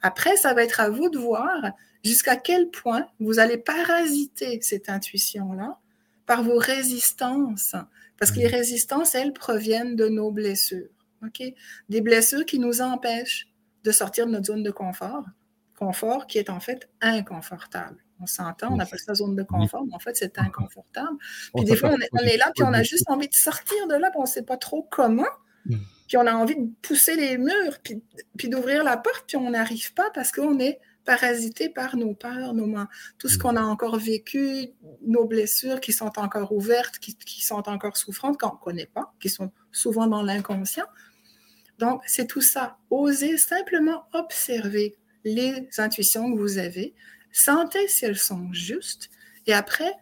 Après, 0.00 0.36
ça 0.36 0.54
va 0.54 0.62
être 0.62 0.80
à 0.80 0.90
vous 0.90 1.08
de 1.08 1.18
voir 1.18 1.72
jusqu'à 2.04 2.36
quel 2.36 2.70
point 2.70 3.06
vous 3.18 3.38
allez 3.38 3.58
parasiter 3.58 4.60
cette 4.62 4.88
intuition-là 4.88 5.78
par 6.26 6.42
vos 6.44 6.58
résistances. 6.58 7.74
Parce 8.18 8.30
que 8.30 8.38
les 8.38 8.46
résistances, 8.46 9.14
elles, 9.14 9.32
proviennent 9.32 9.96
de 9.96 10.08
nos 10.08 10.30
blessures. 10.30 10.88
Des 11.88 12.00
blessures 12.00 12.44
qui 12.44 12.60
nous 12.60 12.80
empêchent 12.80 13.48
de 13.82 13.90
sortir 13.90 14.26
de 14.26 14.32
notre 14.32 14.46
zone 14.46 14.62
de 14.62 14.70
confort. 14.70 15.24
Confort 15.76 16.26
qui 16.26 16.38
est 16.38 16.50
en 16.50 16.60
fait 16.60 16.88
inconfortable. 17.00 18.04
On 18.20 18.26
s'entend, 18.26 18.72
on 18.72 18.78
appelle 18.78 19.00
ça 19.00 19.14
zone 19.14 19.34
de 19.34 19.42
confort, 19.42 19.84
mais 19.84 19.94
en 19.94 19.98
fait, 19.98 20.16
c'est 20.16 20.38
inconfortable. 20.38 21.18
Puis 21.54 21.64
des 21.64 21.76
fois, 21.76 21.90
on 22.12 22.18
est, 22.20 22.36
là, 22.36 22.50
puis 22.54 22.64
on 22.64 22.72
a 22.72 22.82
juste 22.82 23.10
envie 23.10 23.28
de 23.28 23.34
sortir 23.34 23.86
de 23.88 23.94
là, 23.94 24.10
puis 24.10 24.18
on 24.18 24.22
ne 24.22 24.28
sait 24.28 24.44
pas 24.44 24.56
trop 24.56 24.86
comment. 24.90 25.26
Mm. 25.68 25.76
Puis 26.08 26.16
on 26.16 26.26
a 26.26 26.34
envie 26.34 26.56
de 26.56 26.70
pousser 26.82 27.16
les 27.16 27.36
murs, 27.36 27.78
puis, 27.82 28.02
puis 28.38 28.48
d'ouvrir 28.48 28.84
la 28.84 28.96
porte, 28.96 29.24
puis 29.26 29.36
on 29.36 29.50
n'arrive 29.50 29.92
pas 29.94 30.10
parce 30.10 30.30
qu'on 30.32 30.58
est 30.58 30.78
parasité 31.04 31.68
par 31.68 31.96
nos 31.96 32.14
peurs, 32.14 32.52
nos 32.54 32.66
mains, 32.66 32.88
tout 33.18 33.28
ce 33.28 33.36
mm. 33.36 33.40
qu'on 33.40 33.56
a 33.56 33.62
encore 33.62 33.98
vécu, 33.98 34.68
nos 35.02 35.26
blessures 35.26 35.80
qui 35.80 35.92
sont 35.92 36.12
encore 36.18 36.52
ouvertes, 36.52 36.98
qui, 36.98 37.16
qui 37.16 37.44
sont 37.44 37.68
encore 37.68 37.96
souffrantes, 37.96 38.38
qu'on 38.38 38.54
ne 38.54 38.60
connaît 38.60 38.90
pas, 38.92 39.14
qui 39.20 39.28
sont 39.28 39.52
souvent 39.72 40.06
dans 40.06 40.22
l'inconscient. 40.22 40.86
Donc, 41.78 42.02
c'est 42.06 42.26
tout 42.26 42.40
ça. 42.40 42.78
Osez 42.90 43.36
simplement 43.36 44.06
observer 44.12 44.96
les 45.24 45.68
intuitions 45.78 46.32
que 46.32 46.38
vous 46.38 46.58
avez, 46.58 46.94
sentez 47.32 47.88
si 47.88 48.04
elles 48.04 48.18
sont 48.18 48.52
justes, 48.52 49.10
et 49.46 49.52
après, 49.52 49.92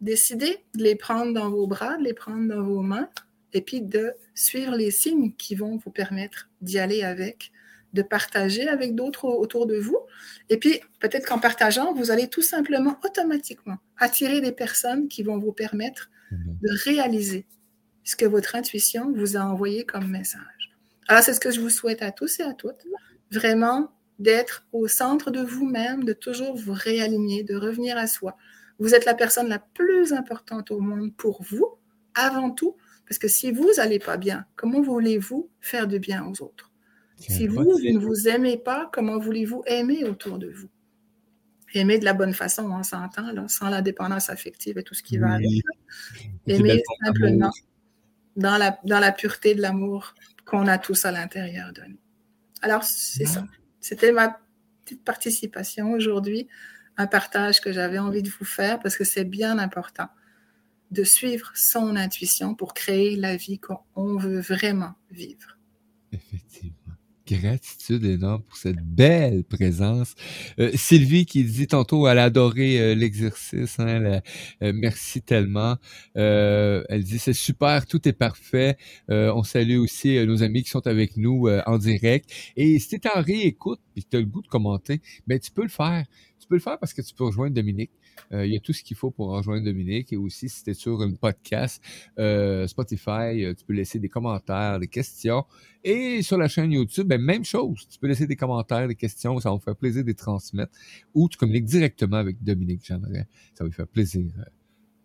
décidez 0.00 0.64
de 0.74 0.82
les 0.82 0.96
prendre 0.96 1.32
dans 1.32 1.50
vos 1.50 1.66
bras, 1.66 1.96
de 1.96 2.04
les 2.04 2.14
prendre 2.14 2.48
dans 2.48 2.62
vos 2.62 2.80
mains, 2.80 3.08
et 3.52 3.60
puis 3.60 3.82
de 3.82 4.12
suivre 4.34 4.74
les 4.76 4.90
signes 4.90 5.32
qui 5.32 5.54
vont 5.54 5.76
vous 5.76 5.90
permettre 5.90 6.48
d'y 6.60 6.78
aller 6.78 7.02
avec, 7.02 7.52
de 7.92 8.02
partager 8.02 8.68
avec 8.68 8.94
d'autres 8.94 9.24
autour 9.24 9.66
de 9.66 9.76
vous. 9.76 9.98
Et 10.48 10.58
puis, 10.58 10.80
peut-être 11.00 11.26
qu'en 11.26 11.38
partageant, 11.38 11.92
vous 11.92 12.10
allez 12.10 12.28
tout 12.28 12.42
simplement 12.42 12.98
automatiquement 13.04 13.78
attirer 13.98 14.40
des 14.40 14.52
personnes 14.52 15.08
qui 15.08 15.22
vont 15.22 15.38
vous 15.38 15.52
permettre 15.52 16.10
mhm. 16.30 16.58
de 16.62 16.68
réaliser 16.84 17.46
ce 18.04 18.16
que 18.16 18.26
votre 18.26 18.54
intuition 18.54 19.12
vous 19.12 19.36
a 19.36 19.40
envoyé 19.40 19.84
comme 19.84 20.08
message. 20.08 20.72
Alors, 21.08 21.22
c'est 21.22 21.34
ce 21.34 21.40
que 21.40 21.50
je 21.50 21.60
vous 21.60 21.70
souhaite 21.70 22.02
à 22.02 22.12
tous 22.12 22.40
et 22.40 22.44
à 22.44 22.54
toutes. 22.54 22.86
Vraiment 23.32 23.90
d'être 24.18 24.66
au 24.72 24.86
centre 24.86 25.30
de 25.30 25.40
vous-même, 25.40 26.04
de 26.04 26.12
toujours 26.12 26.54
vous 26.54 26.72
réaligner, 26.72 27.42
de 27.42 27.56
revenir 27.56 27.96
à 27.96 28.06
soi. 28.06 28.36
Vous 28.78 28.94
êtes 28.94 29.04
la 29.04 29.14
personne 29.14 29.48
la 29.48 29.58
plus 29.58 30.12
importante 30.12 30.70
au 30.70 30.80
monde 30.80 31.14
pour 31.16 31.42
vous, 31.42 31.66
avant 32.14 32.50
tout, 32.50 32.76
parce 33.10 33.18
que 33.18 33.26
si 33.26 33.50
vous 33.50 33.68
n'allez 33.76 33.98
pas 33.98 34.16
bien, 34.16 34.46
comment 34.54 34.80
voulez-vous 34.80 35.50
faire 35.60 35.88
du 35.88 35.98
bien 35.98 36.24
aux 36.24 36.42
autres? 36.44 36.70
Si 37.18 37.48
vous, 37.48 37.76
ne 37.80 37.98
vous 37.98 38.28
aimez 38.28 38.56
pas, 38.56 38.88
comment 38.92 39.18
voulez-vous 39.18 39.64
aimer 39.66 40.04
autour 40.04 40.38
de 40.38 40.48
vous? 40.48 40.70
Aimer 41.74 41.98
de 41.98 42.04
la 42.04 42.12
bonne 42.12 42.34
façon, 42.34 42.70
on 42.70 42.84
s'entend, 42.84 43.48
sans 43.48 43.68
la 43.68 43.82
dépendance 43.82 44.30
affective 44.30 44.78
et 44.78 44.84
tout 44.84 44.94
ce 44.94 45.02
qui 45.02 45.18
va 45.18 45.32
avec. 45.32 45.48
Aimer 46.46 46.80
simplement 47.04 47.50
dans 48.36 48.56
la, 48.56 48.78
dans 48.84 49.00
la 49.00 49.10
pureté 49.10 49.56
de 49.56 49.60
l'amour 49.60 50.14
qu'on 50.44 50.68
a 50.68 50.78
tous 50.78 51.04
à 51.04 51.10
l'intérieur 51.10 51.72
de 51.72 51.82
nous. 51.88 51.98
Alors, 52.62 52.84
c'est 52.84 53.26
ça. 53.26 53.44
C'était 53.80 54.12
ma 54.12 54.38
petite 54.84 55.02
participation 55.02 55.90
aujourd'hui, 55.90 56.46
un 56.96 57.08
partage 57.08 57.60
que 57.60 57.72
j'avais 57.72 57.98
envie 57.98 58.22
de 58.22 58.30
vous 58.30 58.44
faire 58.44 58.78
parce 58.78 58.96
que 58.96 59.02
c'est 59.02 59.24
bien 59.24 59.58
important 59.58 60.06
de 60.90 61.04
suivre 61.04 61.50
son 61.54 61.96
intuition 61.96 62.54
pour 62.54 62.74
créer 62.74 63.16
la 63.16 63.36
vie 63.36 63.58
qu'on 63.58 64.16
veut 64.16 64.40
vraiment 64.40 64.94
vivre. 65.10 65.58
Effectivement. 66.12 66.80
Gratitude 67.38 68.04
énorme 68.04 68.42
pour 68.42 68.56
cette 68.56 68.80
belle 68.82 69.44
présence. 69.44 70.14
Euh, 70.58 70.70
Sylvie 70.74 71.26
qui 71.26 71.44
dit 71.44 71.66
tantôt 71.66 72.08
elle 72.08 72.18
a 72.18 72.24
adoré 72.24 72.80
euh, 72.80 72.94
l'exercice. 72.94 73.78
Hein, 73.78 74.20
euh, 74.62 74.72
merci 74.74 75.22
tellement. 75.22 75.76
elle 76.14 77.04
dit 77.04 77.18
c'est 77.18 77.32
super, 77.32 77.86
tout 77.86 78.08
est 78.08 78.12
parfait. 78.12 78.76
on 79.08 79.42
salue 79.42 79.78
aussi 79.78 80.24
nos 80.26 80.42
amis 80.42 80.62
qui 80.62 80.70
sont 80.70 80.86
avec 80.86 81.16
nous 81.16 81.48
en 81.66 81.78
direct. 81.78 82.30
Et 82.56 82.78
si 82.78 82.98
tu 82.98 83.08
en 83.14 83.22
réécoute 83.22 83.80
et 83.96 84.02
tu 84.02 84.16
as 84.16 84.20
le 84.20 84.26
goût 84.26 84.42
de 84.42 84.48
commenter, 84.48 85.00
ben 85.26 85.38
tu 85.38 85.50
peux 85.50 85.62
le 85.62 85.68
faire. 85.68 86.04
Tu 86.40 86.48
peux 86.48 86.56
le 86.56 86.60
faire 86.60 86.78
parce 86.78 86.94
que 86.94 87.02
tu 87.02 87.14
peux 87.14 87.24
rejoindre 87.24 87.54
Dominique. 87.54 87.92
Euh, 88.32 88.46
il 88.46 88.52
y 88.52 88.56
a 88.56 88.60
tout 88.60 88.72
ce 88.72 88.82
qu'il 88.82 88.96
faut 88.96 89.10
pour 89.10 89.28
rejoindre 89.28 89.64
Dominique. 89.64 90.12
Et 90.12 90.16
aussi, 90.16 90.48
si 90.48 90.62
tu 90.62 90.70
es 90.70 90.74
sur 90.74 91.00
un 91.00 91.12
podcast, 91.12 91.82
euh, 92.18 92.66
Spotify, 92.66 93.44
euh, 93.44 93.54
tu 93.54 93.64
peux 93.64 93.72
laisser 93.72 93.98
des 93.98 94.08
commentaires, 94.08 94.78
des 94.78 94.88
questions. 94.88 95.44
Et 95.82 96.22
sur 96.22 96.38
la 96.38 96.48
chaîne 96.48 96.72
YouTube, 96.72 97.08
ben, 97.08 97.20
même 97.20 97.44
chose. 97.44 97.86
Tu 97.88 97.98
peux 97.98 98.06
laisser 98.06 98.26
des 98.26 98.36
commentaires, 98.36 98.86
des 98.86 98.94
questions. 98.94 99.38
Ça 99.40 99.50
va 99.50 99.56
me 99.56 99.60
faire 99.60 99.76
plaisir 99.76 100.02
de 100.02 100.08
les 100.08 100.14
transmettre. 100.14 100.72
Ou 101.14 101.28
tu 101.28 101.36
communiques 101.36 101.64
directement 101.64 102.18
avec 102.18 102.42
Dominique 102.42 102.82
J'aimerais. 102.84 103.26
Ça 103.54 103.64
va 103.64 103.66
me 103.66 103.74
faire 103.74 103.88
plaisir 103.88 104.32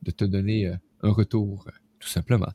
de 0.04 0.12
te 0.12 0.26
donner 0.26 0.72
un 1.02 1.12
retour 1.12 1.68
tout 2.00 2.10
simplement. 2.10 2.52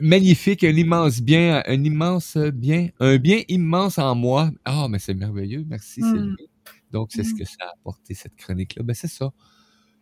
magnifique, 0.00 0.62
un 0.62 0.76
immense 0.76 1.20
bien, 1.20 1.62
un 1.66 1.82
immense 1.82 2.36
bien, 2.36 2.90
un 3.00 3.16
bien 3.16 3.42
immense 3.48 3.98
en 3.98 4.14
moi. 4.14 4.52
Ah, 4.64 4.86
mais 4.88 5.00
c'est 5.00 5.14
merveilleux, 5.14 5.64
merci 5.66 6.00
mmh. 6.00 6.12
Sylvie. 6.12 6.50
Donc, 6.92 7.08
c'est 7.10 7.24
ce 7.24 7.34
mmh. 7.34 7.38
que 7.38 7.44
ça 7.44 7.56
a 7.60 7.72
apporté, 7.72 8.14
cette 8.14 8.36
chronique-là. 8.36 8.82
Ben, 8.84 8.94
c'est 8.94 9.08
ça. 9.08 9.32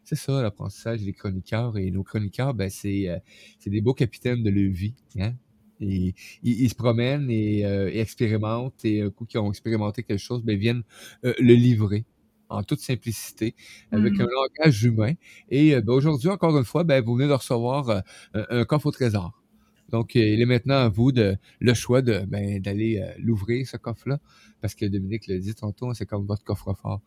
C'est 0.07 0.15
ça, 0.15 0.41
l'apprentissage 0.41 1.03
des 1.03 1.13
chroniqueurs. 1.13 1.77
Et 1.77 1.91
nos 1.91 2.05
chroniqueurs, 2.05 2.55
ben, 2.55 2.71
c'est, 2.71 3.09
euh, 3.09 3.19
c'est 3.59 3.71
des 3.71 3.81
beaux 3.81 3.93
capitaines 3.93 4.45
de 4.45 4.51
leur 4.51 4.73
vie. 4.73 4.95
Hein? 5.19 5.35
Et 5.81 6.15
ils, 6.45 6.71
se 6.71 6.77
promènent 6.77 7.29
et, 7.29 7.67
euh, 7.67 7.91
expérimentent. 7.93 8.85
Et 8.85 9.03
un 9.03 9.11
coup 9.11 9.25
qu'ils 9.27 9.41
ont 9.41 9.51
expérimenté 9.51 10.05
quelque 10.05 10.21
chose, 10.21 10.45
ben, 10.45 10.57
viennent 10.57 10.85
euh, 11.25 11.35
le 11.41 11.55
livrer 11.55 12.05
en 12.49 12.63
toute 12.63 12.79
simplicité, 12.79 13.57
avec 13.91 14.13
un 14.21 14.27
mmh. 14.27 14.29
langage 14.29 14.85
humain. 14.85 15.15
Et 15.49 15.75
ben, 15.81 15.93
aujourd'hui, 15.93 16.29
encore 16.29 16.57
une 16.57 16.65
fois, 16.65 16.85
ben, 16.85 17.03
vous 17.03 17.17
venez 17.17 17.27
de 17.27 17.33
recevoir 17.33 18.05
un 18.33 18.65
coffre 18.65 18.87
au 18.87 18.93
trésor. 18.93 19.43
Donc, 19.89 20.15
il 20.15 20.41
est 20.41 20.47
maintenant 20.47 20.77
à 20.77 20.89
vous 20.89 21.11
de 21.11 21.37
le 21.59 21.75
choix 21.75 22.03
de 22.03 22.25
ben, 22.25 22.63
d'aller 22.63 23.05
l'ouvrir, 23.19 23.67
ce 23.67 23.77
coffre-là, 23.77 24.21
parce 24.61 24.77
que 24.77 24.87
Dominique 24.87 25.27
l'a 25.27 25.39
dit 25.39 25.57
tantôt, 25.57 25.93
c'est 25.95 26.07
comme 26.07 26.27
votre 26.27 26.45
coffre-fort. 26.45 27.01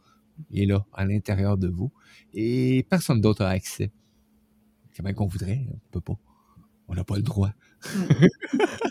Il 0.52 0.64
est 0.64 0.66
là, 0.66 0.86
à 0.94 1.06
l'intérieur 1.06 1.58
de 1.58 1.68
vous. 1.68 1.92
Et 2.34 2.86
personne 2.90 3.22
d'autre 3.22 3.44
a 3.44 3.50
accès. 3.50 3.92
C'est 4.92 5.04
bien 5.04 5.14
qu'on 5.14 5.28
voudrait, 5.28 5.66
on 5.72 5.80
peut 5.92 6.02
pas. 6.02 6.18
On 6.88 6.96
n'a 6.96 7.04
pas 7.04 7.16
le 7.16 7.22
droit. 7.22 7.52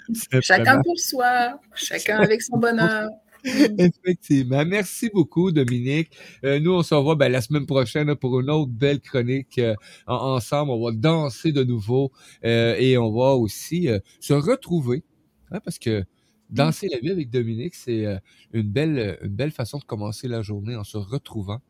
chacun 0.40 0.80
pour 0.82 0.98
soi, 0.98 1.60
chacun 1.74 2.18
avec 2.18 2.42
son 2.42 2.58
bonheur. 2.58 3.08
Effectivement. 3.44 4.64
Merci 4.64 5.10
beaucoup, 5.12 5.52
Dominique. 5.52 6.10
Euh, 6.44 6.58
nous, 6.60 6.72
on 6.72 6.82
se 6.82 6.94
revoit 6.94 7.14
ben, 7.14 7.30
la 7.30 7.40
semaine 7.40 7.66
prochaine 7.66 8.14
pour 8.16 8.40
une 8.40 8.50
autre 8.50 8.72
belle 8.72 9.00
chronique 9.00 9.58
euh, 9.58 9.74
ensemble. 10.06 10.72
On 10.72 10.84
va 10.84 10.92
danser 10.92 11.52
de 11.52 11.62
nouveau 11.62 12.12
euh, 12.44 12.74
et 12.78 12.98
on 12.98 13.12
va 13.12 13.34
aussi 13.34 13.88
se 14.20 14.34
retrouver. 14.34 15.04
Hein, 15.50 15.60
parce 15.64 15.78
que 15.78 16.04
danser 16.50 16.88
la 16.88 16.98
vie 16.98 17.10
avec 17.10 17.30
Dominique, 17.30 17.74
c'est 17.74 18.20
une 18.52 18.70
belle, 18.70 19.18
une 19.22 19.34
belle 19.34 19.50
façon 19.52 19.78
de 19.78 19.84
commencer 19.84 20.28
la 20.28 20.42
journée 20.42 20.76
en 20.76 20.84
se 20.84 20.96
retrouvant 20.96 21.60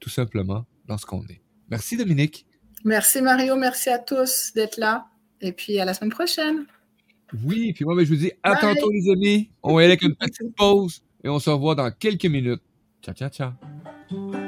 tout 0.00 0.10
simplement 0.10 0.66
dans 0.86 0.98
ce 0.98 1.06
qu'on 1.06 1.22
est. 1.26 1.42
Merci, 1.70 1.96
Dominique. 1.96 2.46
Merci, 2.84 3.22
Mario. 3.22 3.56
Merci 3.56 3.90
à 3.90 3.98
tous 3.98 4.52
d'être 4.54 4.76
là. 4.78 5.06
Et 5.40 5.52
puis 5.52 5.78
à 5.80 5.84
la 5.84 5.94
semaine 5.94 6.10
prochaine. 6.10 6.66
Oui, 7.44 7.72
puis 7.72 7.84
moi, 7.84 7.96
ben, 7.96 8.04
je 8.04 8.10
vous 8.10 8.20
dis 8.20 8.32
à 8.42 8.56
tantôt, 8.56 8.90
les 8.90 9.10
amis. 9.10 9.50
On 9.62 9.74
va 9.74 9.80
aller 9.80 9.88
avec 9.88 10.02
une 10.02 10.14
petite 10.14 10.54
pause 10.56 11.02
et 11.24 11.28
on 11.28 11.38
se 11.38 11.50
revoit 11.50 11.74
dans 11.74 11.90
quelques 11.90 12.26
minutes. 12.26 12.62
Ciao, 13.02 13.14
ciao, 13.14 13.28
ciao. 13.28 14.45